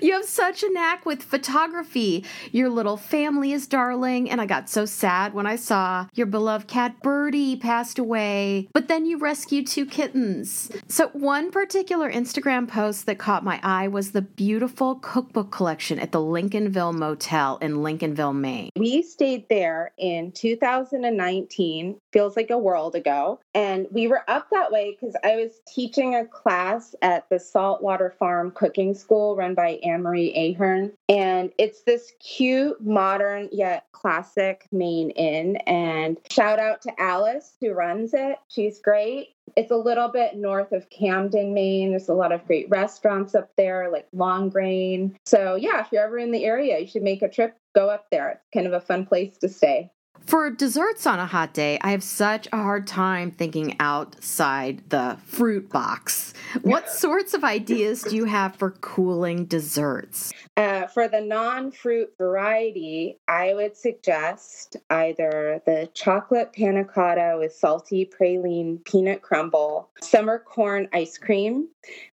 You 0.00 0.12
have 0.12 0.24
such 0.24 0.62
a 0.62 0.70
knack 0.70 1.06
with 1.06 1.22
photography. 1.22 2.24
Your 2.52 2.68
little 2.68 2.96
family 2.96 3.52
is 3.52 3.66
darling, 3.66 4.30
and 4.30 4.40
I 4.40 4.46
got 4.46 4.68
so 4.68 4.84
sad 4.84 5.34
when 5.34 5.46
I 5.46 5.56
saw 5.56 6.06
your 6.14 6.26
beloved 6.26 6.68
cat 6.68 7.02
Birdie 7.02 7.56
passed 7.56 7.98
away, 7.98 8.68
but 8.72 8.88
then 8.88 9.06
you 9.06 9.18
rescued 9.18 9.66
two 9.66 9.86
kittens. 9.86 10.70
So, 10.88 11.08
one 11.08 11.50
particular 11.50 12.10
Instagram 12.10 12.68
post 12.68 13.06
that 13.06 13.18
caught 13.18 13.44
my 13.44 13.60
eye 13.62 13.88
was 13.88 14.12
the 14.12 14.22
beautiful 14.22 14.96
cookbook 14.96 15.50
collection 15.50 15.98
at 15.98 16.12
the 16.12 16.20
Lincolnville 16.20 16.94
Motel 16.94 17.58
in 17.58 17.76
Lincolnville, 17.76 18.34
Maine. 18.34 18.70
We 18.76 19.02
stayed 19.02 19.48
there 19.48 19.92
in 19.98 20.32
2019, 20.32 21.98
feels 22.16 22.34
like 22.34 22.48
a 22.48 22.56
world 22.56 22.94
ago, 22.94 23.38
and 23.52 23.86
we 23.90 24.08
were 24.08 24.22
up 24.26 24.48
that 24.50 24.72
way 24.72 24.96
because 24.98 25.14
I 25.22 25.36
was 25.36 25.60
teaching 25.68 26.14
a 26.14 26.24
class 26.24 26.94
at 27.02 27.28
the 27.28 27.38
Saltwater 27.38 28.14
Farm 28.18 28.52
Cooking 28.52 28.94
School 28.94 29.36
run 29.36 29.54
by 29.54 29.78
Annemarie 29.84 30.34
Ahearn. 30.34 30.92
And 31.10 31.52
it's 31.58 31.82
this 31.82 32.14
cute, 32.18 32.80
modern, 32.80 33.50
yet 33.52 33.84
classic 33.92 34.66
Maine 34.72 35.10
inn. 35.10 35.56
And 35.66 36.16
shout 36.30 36.58
out 36.58 36.80
to 36.82 36.92
Alice 36.98 37.54
who 37.60 37.72
runs 37.72 38.14
it. 38.14 38.38
She's 38.48 38.78
great. 38.78 39.34
It's 39.54 39.70
a 39.70 39.76
little 39.76 40.08
bit 40.08 40.36
north 40.36 40.72
of 40.72 40.88
Camden, 40.88 41.52
Maine. 41.52 41.90
There's 41.90 42.08
a 42.08 42.14
lot 42.14 42.32
of 42.32 42.46
great 42.46 42.70
restaurants 42.70 43.34
up 43.34 43.50
there, 43.58 43.90
like 43.92 44.08
Long 44.14 44.48
Grain. 44.48 45.18
So, 45.26 45.54
yeah, 45.54 45.82
if 45.82 45.88
you're 45.92 46.04
ever 46.04 46.18
in 46.18 46.32
the 46.32 46.46
area, 46.46 46.78
you 46.78 46.86
should 46.86 47.02
make 47.02 47.20
a 47.20 47.28
trip, 47.28 47.58
go 47.74 47.90
up 47.90 48.06
there. 48.10 48.30
It's 48.30 48.48
kind 48.54 48.66
of 48.66 48.72
a 48.72 48.80
fun 48.80 49.04
place 49.04 49.36
to 49.38 49.50
stay. 49.50 49.90
For 50.26 50.50
desserts 50.50 51.06
on 51.06 51.20
a 51.20 51.26
hot 51.26 51.54
day, 51.54 51.78
I 51.82 51.92
have 51.92 52.02
such 52.02 52.48
a 52.52 52.56
hard 52.56 52.88
time 52.88 53.30
thinking 53.30 53.76
outside 53.78 54.82
the 54.88 55.18
fruit 55.24 55.70
box. 55.70 56.34
What 56.62 56.90
sorts 56.90 57.32
of 57.32 57.44
ideas 57.44 58.02
do 58.02 58.16
you 58.16 58.24
have 58.24 58.56
for 58.56 58.72
cooling 58.72 59.44
desserts? 59.44 60.32
Uh, 60.56 60.88
for 60.88 61.06
the 61.06 61.20
non 61.20 61.70
fruit 61.70 62.12
variety, 62.18 63.18
I 63.28 63.54
would 63.54 63.76
suggest 63.76 64.76
either 64.90 65.62
the 65.64 65.88
chocolate 65.94 66.52
panna 66.52 66.84
cotta 66.84 67.36
with 67.38 67.52
salty 67.52 68.04
praline 68.04 68.84
peanut 68.84 69.22
crumble, 69.22 69.90
summer 70.00 70.40
corn 70.40 70.88
ice 70.92 71.18
cream, 71.18 71.68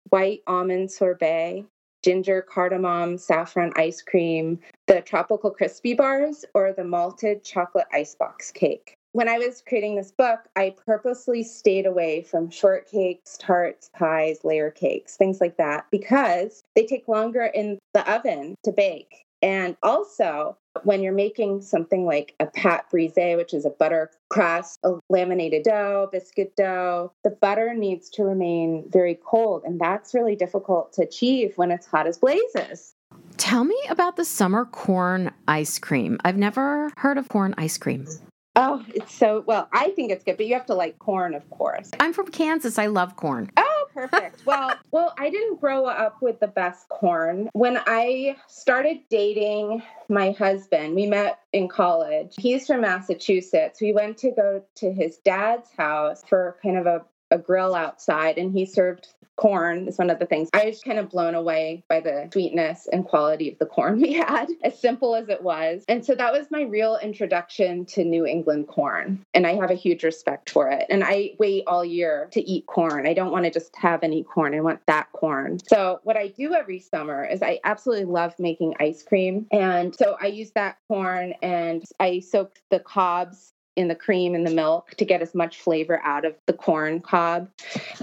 white 0.09 0.41
almond 0.49 0.91
sorbet, 0.91 1.65
ginger 2.03 2.43
cardamom 2.43 3.19
saffron 3.19 3.73
ice 3.77 4.03
cream, 4.03 4.59
tropical 5.01 5.51
crispy 5.51 5.95
bars, 5.95 6.45
or 6.55 6.73
the 6.73 6.85
malted 6.85 7.45
chocolate 7.45 7.87
icebox 7.93 8.51
cake. 8.51 8.95
When 9.13 9.29
I 9.29 9.39
was 9.39 9.63
creating 9.67 9.97
this 9.97 10.13
book, 10.13 10.41
I 10.55 10.75
purposely 10.87 11.43
stayed 11.43 11.85
away 11.85 12.23
from 12.23 12.49
shortcakes, 12.49 13.37
tarts, 13.39 13.91
pies, 13.93 14.45
layer 14.45 14.71
cakes, 14.71 15.17
things 15.17 15.41
like 15.41 15.57
that, 15.57 15.87
because 15.91 16.63
they 16.77 16.87
take 16.87 17.09
longer 17.09 17.47
in 17.47 17.79
the 17.93 18.09
oven 18.09 18.55
to 18.65 18.71
bake. 18.71 19.25
And 19.43 19.77
also, 19.83 20.57
when 20.85 21.03
you're 21.03 21.13
making 21.13 21.63
something 21.63 22.05
like 22.05 22.35
a 22.41 22.47
pâte 22.47 22.83
brisée, 22.93 23.37
which 23.37 23.55
is 23.55 23.65
a 23.65 23.71
butter 23.71 24.11
crust, 24.29 24.79
a 24.85 24.99
laminated 25.09 25.65
dough, 25.65 26.09
biscuit 26.13 26.55
dough, 26.57 27.13
the 27.25 27.31
butter 27.31 27.75
needs 27.75 28.11
to 28.11 28.23
remain 28.23 28.85
very 28.91 29.19
cold. 29.25 29.63
And 29.65 29.81
that's 29.81 30.15
really 30.15 30.37
difficult 30.37 30.93
to 30.93 31.03
achieve 31.03 31.57
when 31.57 31.71
it's 31.71 31.87
hot 31.87 32.07
as 32.07 32.19
blazes. 32.19 32.95
Tell 33.41 33.65
me 33.65 33.81
about 33.89 34.17
the 34.17 34.25
summer 34.27 34.67
corn 34.67 35.33
ice 35.49 35.79
cream. 35.79 36.19
I've 36.27 36.37
never 36.37 36.93
heard 36.99 37.17
of 37.17 37.31
corn 37.31 37.55
ice 37.57 37.79
cream. 37.79 38.07
Oh, 38.55 38.85
it's 38.89 39.15
so 39.15 39.43
well. 39.47 39.67
I 39.73 39.93
think 39.93 40.13
it's 40.13 40.23
good, 40.23 40.37
but 40.37 40.45
you 40.45 40.53
have 40.53 40.67
to 40.67 40.75
like 40.75 40.99
corn, 40.99 41.35
of 41.35 41.49
course. 41.49 41.91
I'm 41.99 42.13
from 42.13 42.27
Kansas. 42.27 42.79
I 42.79 42.89
love 42.89 43.17
corn. 43.17 43.51
Oh, 43.57 43.87
perfect. 43.95 44.45
well, 44.45 44.75
well, 44.91 45.15
I 45.19 45.31
didn't 45.31 45.59
grow 45.59 45.87
up 45.87 46.21
with 46.21 46.39
the 46.39 46.49
best 46.49 46.91
corn. 46.91 47.49
When 47.55 47.79
I 47.87 48.37
started 48.47 48.99
dating 49.09 49.83
my 50.11 50.33
husband, 50.33 50.95
we 50.95 51.07
met 51.07 51.39
in 51.55 51.67
college. 51.67 52.35
He's 52.37 52.67
from 52.67 52.83
Massachusetts. 52.83 53.81
We 53.81 53.95
went 53.95 54.19
to 54.19 54.33
go 54.33 54.63
to 54.77 54.93
his 54.93 55.17
dad's 55.25 55.71
house 55.79 56.23
for 56.29 56.59
kind 56.63 56.77
of 56.77 56.85
a 56.85 57.07
a 57.31 57.39
grill 57.39 57.75
outside 57.75 58.39
and 58.39 58.53
he 58.53 58.67
served 58.67 59.09
corn 59.41 59.89
is 59.89 59.97
one 59.97 60.11
of 60.11 60.19
the 60.19 60.27
things. 60.27 60.51
I 60.53 60.67
was 60.67 60.83
kind 60.83 60.99
of 60.99 61.09
blown 61.09 61.35
away 61.35 61.83
by 61.89 62.01
the 62.01 62.29
sweetness 62.31 62.89
and 62.93 63.05
quality 63.05 63.51
of 63.51 63.59
the 63.59 63.67
corn 63.67 64.01
we 64.03 64.13
had, 64.13 64.49
as 64.63 64.79
simple 64.79 65.17
as 65.17 65.29
it 65.29 65.43
was. 65.43 65.83
And 65.89 66.05
so 66.05 66.15
that 66.15 66.33
was 66.33 66.51
my 66.51 66.63
real 66.63 66.99
introduction 67.03 67.87
to 67.87 68.05
New 68.05 68.27
England 68.27 68.69
corn. 68.69 69.25
And 69.33 69.47
I 69.47 69.55
have 69.55 69.71
a 69.71 69.75
huge 69.75 70.05
respect 70.05 70.51
for 70.51 70.69
it. 70.69 70.85
And 70.91 71.03
I 71.03 71.33
wait 71.39 71.65
all 71.67 71.85
year 71.85 72.29
to 72.33 72.41
eat 72.43 72.67
corn. 72.67 73.07
I 73.07 73.15
don't 73.15 73.33
want 73.33 73.47
to 73.47 73.51
just 73.51 73.75
have 73.77 74.03
any 74.03 74.23
corn, 74.23 74.55
I 74.55 74.61
want 74.61 74.81
that 74.87 75.11
corn. 75.13 75.59
So, 75.67 76.01
what 76.03 76.17
I 76.17 76.29
do 76.29 76.55
every 76.55 76.81
summer 76.81 77.25
is 77.25 77.43
I 77.43 77.61
absolutely 77.65 78.05
love 78.05 78.35
making 78.39 78.75
ice 78.79 79.03
cream. 79.03 79.47
And 79.51 79.95
so 79.95 80.17
I 80.21 80.27
use 80.27 80.51
that 80.53 80.77
corn 80.89 81.35
and 81.43 81.83
I 81.99 82.21
soak 82.21 82.59
the 82.71 82.81
cobs 82.81 83.53
in 83.81 83.89
the 83.89 83.95
cream 83.95 84.35
and 84.35 84.47
the 84.47 84.51
milk 84.51 84.91
to 84.91 85.05
get 85.07 85.23
as 85.23 85.35
much 85.35 85.59
flavor 85.59 86.01
out 86.05 86.27
of 86.27 86.35
the 86.47 86.53
corn 86.53 87.01
cob. 87.01 87.49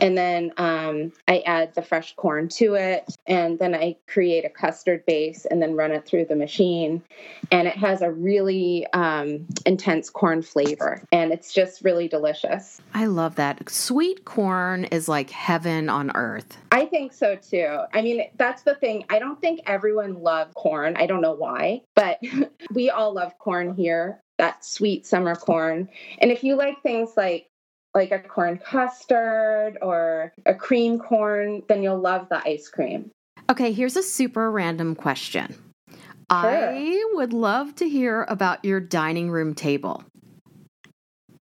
And 0.02 0.18
then 0.18 0.52
um, 0.58 1.14
I 1.28 1.40
add 1.46 1.76
the 1.76 1.84
fresh 1.84 2.16
corn 2.16 2.50
to 2.50 2.74
it. 2.74 3.16
And 3.28 3.60
then 3.60 3.76
I 3.76 3.96
create 4.08 4.44
a 4.44 4.50
custard 4.50 5.06
base 5.06 5.46
and 5.46 5.62
then 5.62 5.76
run 5.76 5.92
it 5.92 6.06
through 6.06 6.26
the 6.26 6.36
machine. 6.36 7.04
And 7.52 7.68
it 7.68 7.78
has 7.78 8.02
a 8.02 8.12
really 8.12 8.88
um, 8.94 9.46
intense 9.68 10.10
corn 10.10 10.42
flavor. 10.42 11.04
And 11.12 11.32
it's 11.32 11.54
just 11.54 11.84
really 11.84 12.08
delicious. 12.08 12.82
I 12.96 13.06
love 13.06 13.36
that. 13.36 13.70
Sweet 13.70 14.26
corn 14.26 14.86
is 14.86 15.08
like 15.08 15.30
heaven 15.30 15.90
on 15.90 16.12
earth. 16.16 16.58
I 16.72 16.86
think 16.86 17.14
so 17.14 17.36
too. 17.36 17.82
I 17.94 18.02
mean, 18.02 18.24
that's 18.38 18.64
the 18.64 18.74
thing. 18.76 19.06
I 19.10 19.20
don't 19.20 19.40
think 19.40 19.62
everyone 19.68 20.24
loves 20.24 20.54
corn. 20.56 20.98
I 20.98 21.06
don't 21.06 21.22
know 21.22 21.34
why, 21.34 21.84
but 21.96 22.20
we 22.74 22.90
all 22.90 23.14
love 23.14 23.38
corn 23.38 23.76
here 23.76 24.24
that 24.38 24.64
sweet 24.64 25.06
summer 25.06 25.36
corn. 25.36 25.90
And 26.20 26.32
if 26.32 26.44
you 26.44 26.56
like 26.56 26.82
things 26.84 27.12
like 27.18 27.50
like 27.94 28.12
a 28.12 28.20
corn 28.20 28.60
custard 28.60 29.78
or 29.82 30.32
a 30.46 30.54
cream 30.54 31.00
corn, 31.00 31.64
then 31.68 31.82
you'll 31.82 32.00
love 32.00 32.28
the 32.30 32.42
ice 32.48 32.70
cream. 32.70 33.10
Okay, 33.50 33.72
here's 33.72 33.96
a 33.96 34.04
super 34.04 34.52
random 34.52 34.94
question. 34.94 35.56
Sure. 35.90 35.96
I 36.30 37.04
would 37.14 37.34
love 37.34 37.74
to 37.76 37.88
hear 37.88 38.26
about 38.28 38.64
your 38.66 38.80
dining 38.80 39.32
room 39.32 39.56
table. 39.56 40.04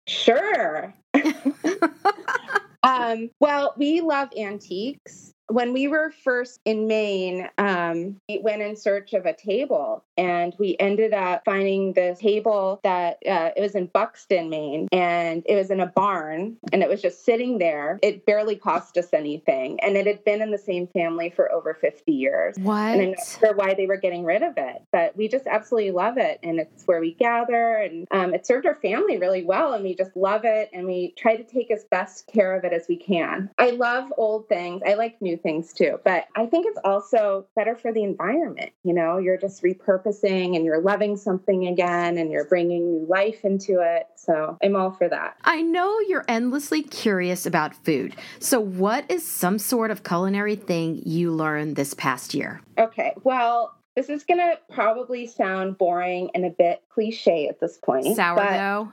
Sure. 0.07 0.95
um, 2.83 3.31
well, 3.41 3.75
we 3.79 4.03
love 4.03 4.29
antiques 4.37 5.34
when 5.49 5.73
we 5.73 5.89
were 5.89 6.11
first 6.11 6.61
in 6.65 6.87
Maine, 6.87 7.49
um, 7.59 8.17
we 8.29 8.39
went 8.43 8.63
in 8.63 8.77
search 8.77 9.13
of 9.13 9.27
a 9.27 9.35
table 9.35 10.03
and 10.17 10.55
we 10.59 10.77
ended 10.81 11.13
up 11.13 11.43
finding 11.45 11.93
this 11.93 12.19
table 12.19 12.81
that 12.83 13.19
uh, 13.29 13.51
it 13.57 13.61
was 13.61 13.75
in 13.75 13.87
Buxton, 13.87 14.49
Maine, 14.49 14.89
and 14.91 15.43
it 15.47 15.57
was 15.57 15.71
in 15.71 15.81
a 15.81 15.87
barn 15.87 16.57
and 16.73 16.83
it 16.83 16.89
was 16.89 17.03
just 17.03 17.25
sitting 17.25 17.59
there. 17.59 17.99
It 18.03 18.25
barely 18.25 18.57
cost 18.57 18.97
us 18.97 19.13
anything. 19.13 19.79
And 19.81 19.97
it 19.97 20.07
had 20.07 20.25
been 20.25 20.41
in 20.41 20.51
the 20.51 20.59
same 20.59 20.87
family 20.89 21.31
for 21.31 21.53
over 21.53 21.75
50 21.75 22.11
years. 22.11 22.57
What? 22.59 22.79
And 22.79 23.03
I'm 23.03 23.11
not 23.11 23.27
sure 23.41 23.55
why 23.55 23.75
they 23.75 23.87
were 23.87 23.97
getting 23.97 24.25
rid 24.25 24.43
of 24.43 24.55
it, 24.57 24.83
but 24.93 25.17
we 25.17 25.29
just 25.29 25.47
absolutely 25.47 25.91
love 25.91 26.17
it. 26.17 26.39
And 26.43 26.59
it's 26.59 26.85
where 26.85 27.01
we 27.01 27.15
gather 27.15 27.77
and 27.77 28.07
um, 28.11 28.35
it 28.35 28.47
served 28.47 28.67
our 28.67 28.77
family 28.77 29.19
really 29.19 29.45
well. 29.45 29.75
And 29.75 29.85
we 29.85 29.95
just 29.95 30.17
love 30.17 30.43
it. 30.45 30.71
And 30.73 30.87
we 30.87 31.15
try 31.19 31.37
to 31.37 31.45
take 31.45 31.71
as 31.71 31.85
best 31.91 32.27
care 32.27 32.57
of 32.57 32.65
it 32.65 32.73
as 32.73 32.87
we 32.89 32.97
can. 32.97 33.51
I 33.59 33.71
love 33.71 34.13
old 34.17 34.49
things. 34.49 34.83
I 34.87 34.95
like 34.95 35.21
new 35.21 35.34
things 35.37 35.73
too. 35.73 35.99
But 36.05 36.26
I 36.37 36.47
think 36.47 36.67
it's 36.67 36.79
also 36.85 37.47
better 37.57 37.76
for 37.76 37.93
the 37.93 38.03
environment. 38.03 38.71
You 38.83 38.95
know, 38.95 39.19
you're 39.19 39.37
just 39.37 39.62
repurposing 39.62 40.57
and 40.57 40.64
you're 40.64 40.81
loving 40.81 41.17
something 41.17 41.67
again 41.67 42.19
and 42.19 42.31
you're 42.31 42.47
bringing 42.47 43.00
new 43.00 43.07
life 43.07 43.45
into 43.45 43.81
it. 43.81 44.07
So 44.17 44.57
I'm 44.62 44.76
all 44.76 44.91
for 44.91 45.09
that. 45.09 45.37
I 45.45 45.62
know 45.62 45.99
you're 46.00 46.25
endlessly 46.29 46.83
curious 46.83 47.47
about 47.47 47.75
food. 47.85 48.17
So, 48.38 48.61
what 48.61 49.11
is 49.11 49.26
some 49.26 49.59
sort 49.59 49.91
of 49.91 50.03
culinary 50.03 50.57
thing 50.57 51.03
you 51.05 51.33
learned 51.33 51.76
this 51.76 51.95
past 51.95 52.35
year? 52.35 52.61
Okay. 52.79 53.12
Well, 53.23 53.75
this 53.97 54.09
is 54.09 54.25
going 54.25 54.41
to 54.41 54.59
probably 54.73 55.26
sound 55.26 55.79
boring 55.79 56.31
and 56.35 56.45
a 56.45 56.50
bit 56.50 56.83
cliche 56.88 57.47
at 57.49 57.61
this 57.61 57.76
point. 57.79 58.17
Sourdough? 58.17 58.93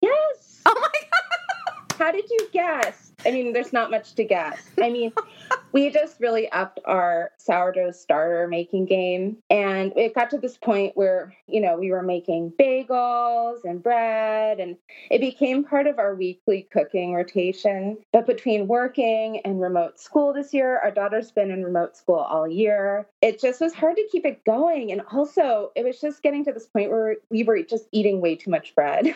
Yes. 0.00 0.60
Oh 0.64 0.74
my 0.74 0.88
God. 1.10 1.98
How 1.98 2.12
did 2.12 2.30
you 2.30 2.48
guess? 2.52 3.07
I 3.26 3.32
mean, 3.32 3.52
there's 3.52 3.72
not 3.72 3.90
much 3.90 4.14
to 4.14 4.24
guess. 4.24 4.70
I 4.80 4.90
mean, 4.90 5.12
we 5.72 5.90
just 5.90 6.20
really 6.20 6.50
upped 6.52 6.78
our 6.84 7.32
sourdough 7.36 7.90
starter 7.90 8.46
making 8.46 8.86
game. 8.86 9.38
And 9.50 9.92
it 9.96 10.14
got 10.14 10.30
to 10.30 10.38
this 10.38 10.56
point 10.56 10.96
where, 10.96 11.34
you 11.46 11.60
know, 11.60 11.76
we 11.76 11.90
were 11.90 12.02
making 12.02 12.52
bagels 12.58 13.64
and 13.64 13.82
bread, 13.82 14.60
and 14.60 14.76
it 15.10 15.20
became 15.20 15.64
part 15.64 15.86
of 15.86 15.98
our 15.98 16.14
weekly 16.14 16.68
cooking 16.70 17.12
rotation. 17.12 17.98
But 18.12 18.26
between 18.26 18.68
working 18.68 19.40
and 19.44 19.60
remote 19.60 19.98
school 19.98 20.32
this 20.32 20.54
year, 20.54 20.78
our 20.78 20.92
daughter's 20.92 21.32
been 21.32 21.50
in 21.50 21.64
remote 21.64 21.96
school 21.96 22.16
all 22.16 22.46
year. 22.46 23.08
It 23.20 23.40
just 23.40 23.60
was 23.60 23.74
hard 23.74 23.96
to 23.96 24.08
keep 24.12 24.24
it 24.24 24.44
going. 24.44 24.92
And 24.92 25.02
also, 25.12 25.72
it 25.74 25.84
was 25.84 26.00
just 26.00 26.22
getting 26.22 26.44
to 26.44 26.52
this 26.52 26.66
point 26.66 26.90
where 26.90 27.16
we 27.30 27.42
were 27.42 27.62
just 27.62 27.88
eating 27.90 28.20
way 28.20 28.36
too 28.36 28.50
much 28.50 28.74
bread. 28.76 29.14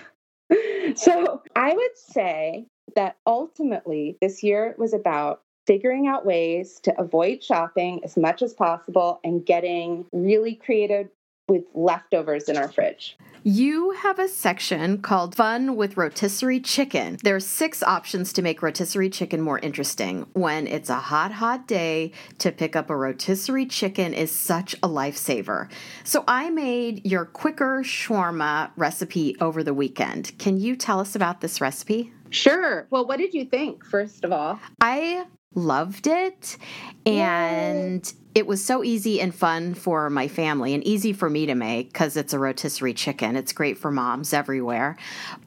so 0.96 1.42
I 1.54 1.72
would 1.72 1.96
say 1.96 2.66
that 2.96 3.16
ultimately 3.26 4.16
this 4.20 4.42
year 4.42 4.74
was 4.78 4.92
about 4.92 5.42
figuring 5.66 6.06
out 6.06 6.26
ways 6.26 6.80
to 6.80 7.00
avoid 7.00 7.42
shopping 7.42 8.02
as 8.04 8.16
much 8.16 8.42
as 8.42 8.52
possible 8.52 9.20
and 9.24 9.46
getting 9.46 10.04
really 10.12 10.54
creative 10.54 11.08
with 11.48 11.64
leftovers 11.74 12.48
in 12.48 12.56
our 12.56 12.68
fridge. 12.68 13.16
You 13.44 13.90
have 13.90 14.20
a 14.20 14.28
section 14.28 15.02
called 15.02 15.34
Fun 15.34 15.74
with 15.74 15.96
Rotisserie 15.96 16.60
Chicken. 16.60 17.18
There 17.24 17.34
are 17.34 17.40
six 17.40 17.82
options 17.82 18.32
to 18.34 18.42
make 18.42 18.62
rotisserie 18.62 19.10
chicken 19.10 19.40
more 19.40 19.58
interesting. 19.58 20.26
When 20.32 20.68
it's 20.68 20.88
a 20.88 20.94
hot, 20.94 21.32
hot 21.32 21.66
day, 21.66 22.12
to 22.38 22.52
pick 22.52 22.76
up 22.76 22.88
a 22.88 22.96
rotisserie 22.96 23.66
chicken 23.66 24.14
is 24.14 24.30
such 24.30 24.74
a 24.74 24.88
lifesaver. 24.88 25.68
So 26.04 26.22
I 26.28 26.50
made 26.50 27.04
your 27.04 27.24
quicker 27.24 27.82
shawarma 27.82 28.70
recipe 28.76 29.36
over 29.40 29.64
the 29.64 29.74
weekend. 29.74 30.38
Can 30.38 30.58
you 30.58 30.76
tell 30.76 31.00
us 31.00 31.16
about 31.16 31.40
this 31.40 31.60
recipe? 31.60 32.12
Sure. 32.32 32.86
Well, 32.90 33.06
what 33.06 33.18
did 33.18 33.34
you 33.34 33.44
think, 33.44 33.84
first 33.84 34.24
of 34.24 34.32
all? 34.32 34.58
I 34.80 35.26
loved 35.54 36.06
it. 36.06 36.56
And 37.04 38.06
Yay. 38.06 38.20
it 38.34 38.46
was 38.46 38.64
so 38.64 38.82
easy 38.82 39.20
and 39.20 39.34
fun 39.34 39.74
for 39.74 40.08
my 40.08 40.28
family 40.28 40.74
and 40.74 40.82
easy 40.84 41.12
for 41.12 41.28
me 41.28 41.46
to 41.46 41.54
make 41.54 41.92
because 41.92 42.16
it's 42.16 42.32
a 42.32 42.38
rotisserie 42.38 42.94
chicken. 42.94 43.36
It's 43.36 43.52
great 43.52 43.76
for 43.78 43.90
moms 43.90 44.32
everywhere. 44.32 44.96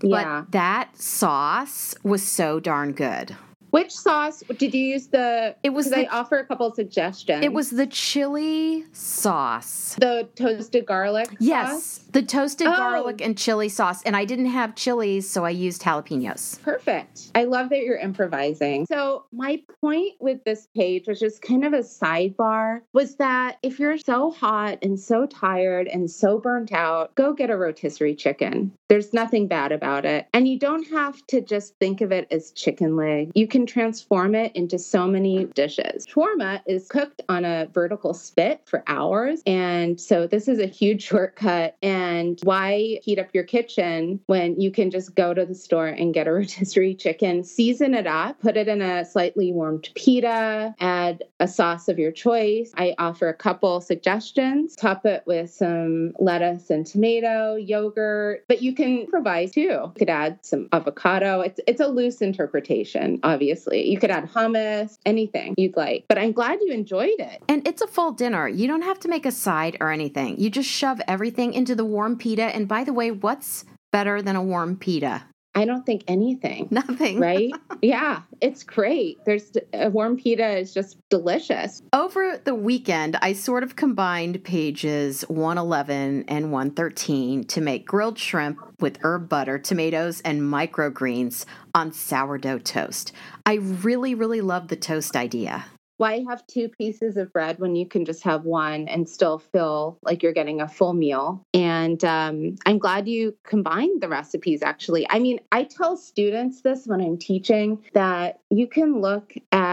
Yeah. 0.02 0.42
But 0.42 0.52
that 0.52 0.98
sauce 0.98 1.96
was 2.04 2.24
so 2.24 2.60
darn 2.60 2.92
good. 2.92 3.36
Which 3.76 3.92
sauce 3.92 4.42
did 4.58 4.74
you 4.74 4.82
use? 4.82 5.08
The 5.08 5.54
it 5.62 5.72
was. 5.72 5.90
The, 5.90 6.10
I 6.10 6.20
offer 6.20 6.38
a 6.38 6.46
couple 6.46 6.68
of 6.68 6.76
suggestions. 6.76 7.44
It 7.44 7.52
was 7.52 7.72
the 7.72 7.86
chili 7.86 8.86
sauce. 8.94 9.98
The 10.00 10.30
toasted 10.36 10.86
garlic. 10.86 11.36
Yes, 11.40 11.84
sauce? 11.84 12.10
the 12.14 12.22
toasted 12.24 12.68
oh. 12.68 12.78
garlic 12.78 13.20
and 13.20 13.38
chili 13.38 13.68
sauce. 13.68 14.02
And 14.04 14.16
I 14.16 14.24
didn't 14.24 14.46
have 14.46 14.76
chilies, 14.76 15.30
so 15.30 15.44
I 15.44 15.50
used 15.50 15.82
jalapenos. 15.82 16.62
Perfect. 16.62 17.32
I 17.36 17.44
love 17.44 17.68
that 17.72 17.80
you're 17.80 17.98
improvising. 17.98 18.86
So 18.86 19.26
my 19.34 19.62
point 19.82 20.14
with 20.22 20.42
this 20.46 20.70
page, 20.74 21.08
which 21.08 21.22
is 21.22 21.38
kind 21.38 21.66
of 21.66 21.74
a 21.74 21.80
sidebar, 21.80 22.80
was 22.94 23.18
that 23.18 23.58
if 23.62 23.78
you're 23.78 23.98
so 23.98 24.32
hot 24.32 24.80
and 24.84 24.98
so 24.98 25.26
tired 25.26 25.90
and 25.90 26.10
so 26.10 26.40
burnt 26.40 26.72
out, 26.72 27.14
go 27.16 27.34
get 27.34 27.50
a 27.50 27.58
rotisserie 27.58 28.16
chicken. 28.16 28.72
There's 28.88 29.12
nothing 29.12 29.50
bad 29.50 29.74
about 29.74 30.06
it, 30.06 30.28
and 30.34 30.48
you 30.48 30.60
don't 30.60 30.88
have 30.92 31.18
to 31.28 31.42
just 31.42 31.76
think 31.80 32.00
of 32.00 32.14
it 32.14 32.28
as 32.32 32.52
chicken 32.52 32.96
leg. 32.96 33.32
You 33.36 33.48
can 33.48 33.65
transform 33.66 34.36
it 34.36 34.56
into 34.56 34.78
so 34.78 35.08
many 35.08 35.46
dishes. 35.46 36.06
Shawarma 36.06 36.62
is 36.66 36.88
cooked 36.88 37.22
on 37.30 37.46
a 37.46 37.68
vertical 37.74 38.14
spit 38.14 38.62
for 38.66 38.84
hours. 38.88 39.42
And 39.46 40.00
so 40.00 40.28
this 40.28 40.48
is 40.48 40.60
a 40.60 40.66
huge 40.66 41.04
shortcut. 41.08 41.78
And 41.82 42.40
why 42.44 43.00
heat 43.04 43.20
up 43.20 43.30
your 43.34 43.44
kitchen 43.44 44.20
when 44.28 44.60
you 44.60 44.72
can 44.72 44.92
just 44.92 45.16
go 45.16 45.34
to 45.34 45.46
the 45.46 45.56
store 45.56 45.88
and 45.88 46.14
get 46.14 46.28
a 46.28 46.32
rotisserie 46.34 46.96
chicken, 46.96 47.44
season 47.44 47.94
it 47.94 48.08
up, 48.08 48.40
put 48.40 48.58
it 48.58 48.68
in 48.68 48.82
a 48.82 49.06
slightly 49.06 49.52
warmed 49.52 49.90
pita, 49.96 50.76
add 50.80 51.24
a 51.40 51.48
sauce 51.48 51.88
of 51.88 52.00
your 52.00 52.12
choice. 52.12 52.72
I 52.78 52.96
offer 52.98 53.30
a 53.30 53.34
couple 53.34 53.82
suggestions. 53.82 54.76
Top 54.76 55.06
it 55.06 55.24
with 55.26 55.52
some 55.52 56.14
lettuce 56.20 56.70
and 56.70 56.86
tomato, 56.86 57.56
yogurt, 57.56 58.46
but 58.48 58.62
you 58.62 58.74
can 58.74 59.00
improvise 59.00 59.52
too. 59.52 59.62
You 59.62 59.94
could 59.98 60.10
add 60.10 60.40
some 60.46 60.68
avocado. 60.72 61.42
It's 61.42 61.60
it's 61.68 61.82
a 61.82 61.88
loose 61.88 62.22
interpretation, 62.22 63.20
obviously 63.24 63.55
obviously. 63.56 63.90
You 63.90 64.00
could 64.00 64.12
add 64.12 64.30
hummus, 64.30 64.98
anything 65.06 65.56
you'd 65.58 65.78
like. 65.78 66.06
But 66.10 66.18
I'm 66.18 66.32
glad 66.32 66.60
you 66.62 66.74
enjoyed 66.74 67.20
it. 67.20 67.42
And 67.48 67.66
it's 67.68 67.82
a 67.82 67.88
full 67.88 68.12
dinner. 68.12 68.48
You 68.48 68.68
don't 68.68 68.82
have 68.82 69.00
to 69.02 69.08
make 69.08 69.26
a 69.26 69.32
side 69.32 69.78
or 69.80 69.92
anything. 69.92 70.40
You 70.40 70.50
just 70.50 70.70
shove 70.70 71.02
everything 71.08 71.54
into 71.54 71.76
the 71.76 71.86
warm 71.86 72.18
pita. 72.18 72.44
And 72.44 72.68
by 72.68 72.84
the 72.84 72.94
way, 72.94 73.12
what's 73.12 73.66
better 73.92 74.22
than 74.22 74.36
a 74.36 74.44
warm 74.44 74.76
pita? 74.78 75.24
I 75.56 75.66
don't 75.66 75.86
think 75.86 76.04
anything. 76.08 76.68
Nothing. 76.70 77.20
Right? 77.20 77.52
yeah, 77.82 78.22
it's 78.42 78.64
great. 78.64 79.18
There's 79.26 79.54
a 79.74 79.90
warm 79.90 80.18
pita 80.18 80.58
is 80.58 80.74
just 80.74 80.98
delicious. 81.10 81.82
Over 81.94 82.42
the 82.44 82.54
weekend, 82.54 83.18
I 83.22 83.34
sort 83.34 83.64
of 83.64 83.78
combined 83.78 84.44
pages 84.44 85.22
111 85.24 86.26
and 86.28 86.52
113 86.52 87.46
to 87.46 87.62
make 87.62 87.86
grilled 87.86 88.20
shrimp 88.20 88.60
with 88.82 89.00
herb 89.02 89.30
butter, 89.30 89.58
tomatoes, 89.58 90.22
and 90.22 90.42
microgreens 90.42 91.46
on 91.74 91.94
sourdough 91.94 92.60
toast. 92.60 93.14
I 93.46 93.56
really, 93.56 94.14
really 94.14 94.42
love 94.42 94.68
the 94.68 94.76
toast 94.76 95.16
idea. 95.16 95.66
Why 95.98 96.24
have 96.28 96.46
two 96.48 96.70
pieces 96.70 97.18
of 97.18 97.32
bread 97.32 97.60
when 97.60 97.76
you 97.76 97.88
can 97.88 98.06
just 98.06 98.24
have 98.24 98.44
one 98.44 98.88
and 98.88 99.08
still 99.08 99.40
feel 99.40 99.98
like 100.04 100.22
you're 100.22 100.34
getting 100.34 100.62
a 100.62 100.68
full 100.68 100.94
meal? 100.94 101.46
And 101.54 102.04
um, 102.04 102.56
I'm 102.66 102.80
glad 102.80 103.08
you 103.08 103.36
combined 103.44 104.02
the 104.02 104.10
recipes 104.10 104.62
actually. 104.62 105.08
I 105.10 105.20
mean, 105.20 105.40
I 105.52 105.64
tell 105.64 105.98
students 105.98 106.62
this 106.62 106.86
when 106.86 107.02
I'm 107.02 107.18
teaching 107.18 107.84
that 107.94 108.40
you 108.50 108.68
can 108.68 109.02
look 109.02 109.34
at 109.52 109.65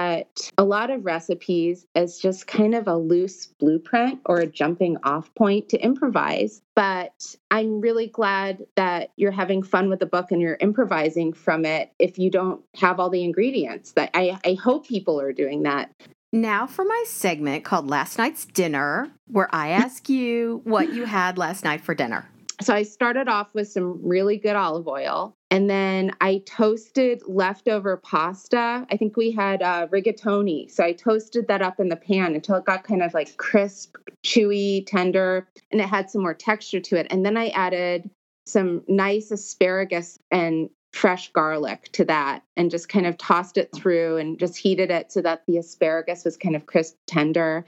a 0.59 0.65
lot 0.65 0.91
of 0.91 1.05
recipes 1.05 1.87
as 1.95 2.19
just 2.19 2.47
kind 2.47 2.75
of 2.75 2.89
a 2.89 2.97
loose 2.97 3.47
blueprint 3.47 4.21
or 4.27 4.39
a 4.39 4.47
jumping 4.47 4.97
off 5.05 5.35
point 5.35 5.69
to 5.71 5.79
improvise. 5.79 6.63
But 6.75 7.37
I'm 7.51 7.81
really 7.81 8.07
glad 8.07 8.67
that 8.77 9.11
you're 9.17 9.31
having 9.31 9.63
fun 9.63 9.89
with 9.89 10.01
the 10.01 10.07
book 10.07 10.33
and 10.33 10.41
you're 10.41 10.59
improvising 10.61 11.33
from 11.33 11.65
it 11.65 11.93
if 11.99 12.19
you 12.19 12.31
don't 12.31 12.63
have 12.77 12.99
all 12.99 13.11
the 13.11 13.25
ingredients. 13.25 13.93
That 13.93 14.11
I, 14.15 14.39
I 14.45 14.55
hope 14.55 14.87
people 14.87 15.21
are 15.21 15.33
doing 15.33 15.63
that. 15.65 15.91
Now 16.33 16.67
for 16.67 16.85
my 16.85 17.05
segment 17.07 17.63
called 17.63 17.89
Last 17.89 18.17
Night's 18.17 18.47
Dinner, 18.47 19.11
where 19.27 19.55
I 19.55 19.69
ask 19.69 20.09
you 20.09 20.63
what 20.65 20.95
you 20.95 21.05
had 21.05 21.37
last 21.37 21.63
night 21.63 21.83
for 21.83 21.95
dinner. 21.95 22.27
So 22.63 22.75
I 22.75 22.85
started 22.85 23.29
off 23.29 23.49
with 23.55 23.69
some 23.69 23.99
really 24.03 24.37
good 24.37 24.55
olive 24.55 24.87
oil. 24.87 25.37
And 25.51 25.69
then 25.69 26.13
I 26.21 26.43
toasted 26.47 27.23
leftover 27.27 27.97
pasta. 27.97 28.87
I 28.91 28.97
think 28.97 29.17
we 29.17 29.33
had 29.33 29.63
uh, 29.63 29.89
rigatoni. 29.89 30.71
So 30.71 30.85
I 30.85 30.93
toasted 30.93 31.49
that 31.49 31.61
up 31.61 31.81
in 31.81 31.89
the 31.89 31.97
pan 31.97 32.35
until 32.35 32.57
it 32.57 32.65
got 32.65 32.85
kind 32.85 33.03
of 33.03 33.13
like 33.15 33.37
crisp, 33.37 33.97
chewy, 34.25 34.87
tender, 34.87 35.49
and 35.71 35.81
it 35.81 35.89
had 35.89 36.09
some 36.09 36.23
more 36.23 36.35
texture 36.35 36.81
to 36.81 36.97
it. 36.97 37.09
And 37.11 37.27
then 37.27 37.37
I 37.37 37.49
added 37.49 38.09
some 38.47 38.83
nice 38.89 39.31
asparagus 39.31 40.19
and 40.31 40.71
fresh 40.93 41.33
garlic 41.33 41.91
to 41.93 42.05
that 42.05 42.43
and 42.57 42.71
just 42.71 42.89
kind 42.89 43.07
of 43.07 43.17
tossed 43.17 43.57
it 43.57 43.71
through 43.75 44.19
and 44.19 44.39
just 44.39 44.57
heated 44.57 44.91
it 44.91 45.11
so 45.11 45.23
that 45.23 45.43
the 45.47 45.59
asparagus 45.59 46.25
was 46.25 46.37
kind 46.37 46.55
of 46.55 46.67
crisp, 46.67 46.97
tender 47.07 47.65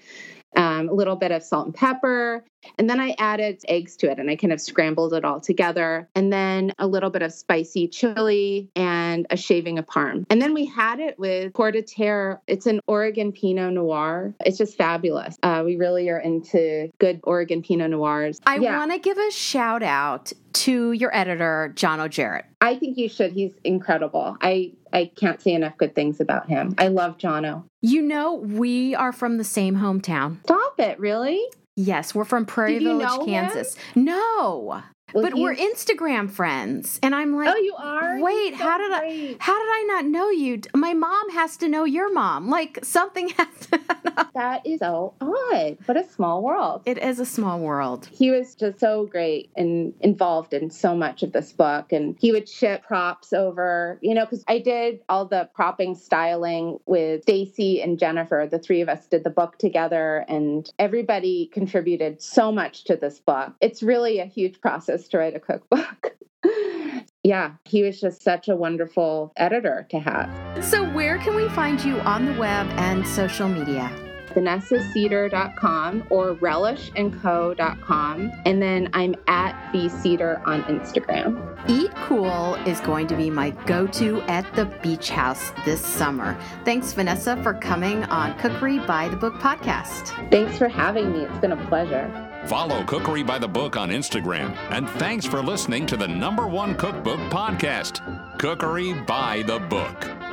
um, 0.56 0.88
a 0.88 0.92
little 0.92 1.16
bit 1.16 1.32
of 1.32 1.42
salt 1.42 1.66
and 1.66 1.74
pepper. 1.74 2.44
And 2.78 2.88
then 2.88 3.00
I 3.00 3.14
added 3.18 3.60
eggs 3.68 3.96
to 3.96 4.10
it 4.10 4.18
and 4.18 4.30
I 4.30 4.36
kind 4.36 4.52
of 4.52 4.60
scrambled 4.60 5.12
it 5.14 5.24
all 5.24 5.40
together. 5.40 6.08
And 6.14 6.32
then 6.32 6.72
a 6.78 6.86
little 6.86 7.10
bit 7.10 7.22
of 7.22 7.32
spicy 7.32 7.88
chili 7.88 8.70
and 8.74 9.26
a 9.30 9.36
shaving 9.36 9.78
of 9.78 9.86
parm. 9.86 10.24
And 10.30 10.40
then 10.40 10.54
we 10.54 10.64
had 10.64 11.00
it 11.00 11.18
with 11.18 11.52
Coeur 11.52 11.72
de 11.72 11.82
Terre. 11.82 12.40
It's 12.46 12.66
an 12.66 12.80
Oregon 12.86 13.32
Pinot 13.32 13.74
Noir. 13.74 14.34
It's 14.40 14.58
just 14.58 14.76
fabulous. 14.76 15.36
Uh, 15.42 15.62
we 15.64 15.76
really 15.76 16.08
are 16.08 16.18
into 16.18 16.90
good 16.98 17.20
Oregon 17.24 17.62
Pinot 17.62 17.90
Noirs. 17.90 18.40
I 18.46 18.56
yeah. 18.56 18.78
want 18.78 18.92
to 18.92 18.98
give 18.98 19.18
a 19.18 19.30
shout 19.30 19.82
out 19.82 20.32
to 20.54 20.92
your 20.92 21.14
editor, 21.14 21.72
Jono 21.74 22.08
Jarrett. 22.08 22.46
I 22.60 22.76
think 22.76 22.96
you 22.96 23.08
should. 23.08 23.32
He's 23.32 23.52
incredible. 23.64 24.36
I 24.40 24.72
I 24.94 25.10
can't 25.16 25.42
say 25.42 25.52
enough 25.52 25.76
good 25.76 25.94
things 25.94 26.20
about 26.20 26.48
him. 26.48 26.74
I 26.78 26.88
love 26.88 27.18
Jono. 27.18 27.64
You 27.82 28.00
know, 28.00 28.34
we 28.34 28.94
are 28.94 29.12
from 29.12 29.36
the 29.36 29.44
same 29.44 29.76
hometown. 29.76 30.40
Stop 30.44 30.78
it, 30.78 30.98
really? 31.00 31.40
Yes, 31.76 32.14
we're 32.14 32.24
from 32.24 32.46
Prairie 32.46 32.78
Village, 32.78 33.26
Kansas. 33.26 33.74
Him? 33.74 34.04
No. 34.04 34.82
Well, 35.14 35.22
but 35.22 35.34
we're 35.34 35.54
Instagram 35.54 36.28
friends, 36.28 36.98
and 37.00 37.14
I'm 37.14 37.36
like, 37.36 37.48
oh, 37.48 37.56
you 37.56 37.76
are. 37.78 38.20
Wait, 38.20 38.54
so 38.56 38.64
how 38.64 38.78
did 38.78 38.90
great. 38.98 39.36
I? 39.40 39.44
How 39.44 39.56
did 39.56 39.68
I 39.70 39.84
not 39.86 40.06
know 40.06 40.28
you? 40.30 40.60
My 40.74 40.92
mom 40.92 41.30
has 41.30 41.56
to 41.58 41.68
know 41.68 41.84
your 41.84 42.12
mom. 42.12 42.50
Like 42.50 42.84
something 42.84 43.28
has. 43.38 43.48
To 43.70 43.80
that 44.34 44.66
is 44.66 44.80
so 44.80 45.14
odd, 45.20 45.78
but 45.86 45.96
a 45.96 46.02
small 46.02 46.42
world. 46.42 46.82
It 46.84 46.98
is 46.98 47.20
a 47.20 47.24
small 47.24 47.60
world. 47.60 48.08
He 48.10 48.32
was 48.32 48.56
just 48.56 48.80
so 48.80 49.06
great 49.06 49.50
and 49.56 49.94
involved 50.00 50.52
in 50.52 50.68
so 50.68 50.96
much 50.96 51.22
of 51.22 51.32
this 51.32 51.52
book, 51.52 51.92
and 51.92 52.16
he 52.18 52.32
would 52.32 52.48
ship 52.48 52.82
props 52.82 53.32
over. 53.32 54.00
You 54.02 54.14
know, 54.14 54.24
because 54.24 54.42
I 54.48 54.58
did 54.58 54.98
all 55.08 55.26
the 55.26 55.48
propping 55.54 55.94
styling 55.94 56.80
with 56.86 57.22
Stacy 57.22 57.80
and 57.80 58.00
Jennifer. 58.00 58.48
The 58.50 58.58
three 58.58 58.80
of 58.80 58.88
us 58.88 59.06
did 59.06 59.22
the 59.22 59.30
book 59.30 59.58
together, 59.58 60.24
and 60.28 60.68
everybody 60.80 61.50
contributed 61.52 62.20
so 62.20 62.50
much 62.50 62.82
to 62.84 62.96
this 62.96 63.20
book. 63.20 63.52
It's 63.60 63.80
really 63.80 64.18
a 64.18 64.26
huge 64.26 64.60
process 64.60 65.03
to 65.08 65.18
write 65.18 65.36
a 65.36 65.40
cookbook. 65.40 66.16
yeah, 67.22 67.52
he 67.64 67.82
was 67.82 68.00
just 68.00 68.22
such 68.22 68.48
a 68.48 68.56
wonderful 68.56 69.32
editor 69.36 69.86
to 69.90 69.98
have. 69.98 70.64
So, 70.64 70.84
where 70.92 71.18
can 71.18 71.34
we 71.34 71.48
find 71.50 71.82
you 71.82 71.98
on 72.00 72.26
the 72.26 72.34
web 72.34 72.66
and 72.76 73.06
social 73.06 73.48
media? 73.48 73.90
vanessaseder.com 74.34 76.04
or 76.10 76.34
relishandco.com. 76.34 78.32
And 78.44 78.60
then 78.60 78.90
I'm 78.92 79.14
at 79.26 79.72
vseder 79.72 80.46
on 80.46 80.62
Instagram. 80.64 81.56
Eat 81.68 81.94
Cool 81.94 82.56
is 82.66 82.80
going 82.80 83.06
to 83.06 83.16
be 83.16 83.30
my 83.30 83.50
go 83.66 83.86
to 83.86 84.20
at 84.22 84.52
the 84.54 84.66
beach 84.82 85.10
house 85.10 85.52
this 85.64 85.80
summer. 85.80 86.36
Thanks, 86.64 86.92
Vanessa, 86.92 87.40
for 87.42 87.54
coming 87.54 88.04
on 88.04 88.36
Cookery 88.38 88.80
by 88.80 89.08
the 89.08 89.16
Book 89.16 89.34
podcast. 89.34 90.08
Thanks 90.30 90.58
for 90.58 90.68
having 90.68 91.12
me. 91.12 91.20
It's 91.20 91.38
been 91.38 91.52
a 91.52 91.66
pleasure. 91.68 92.33
Follow 92.46 92.84
Cookery 92.84 93.22
by 93.22 93.38
the 93.38 93.48
Book 93.48 93.76
on 93.76 93.88
Instagram. 93.90 94.54
And 94.70 94.88
thanks 94.90 95.24
for 95.24 95.42
listening 95.42 95.86
to 95.86 95.96
the 95.96 96.08
number 96.08 96.46
one 96.46 96.74
cookbook 96.74 97.20
podcast, 97.30 98.00
Cookery 98.38 98.92
by 98.92 99.42
the 99.42 99.58
Book. 99.58 100.23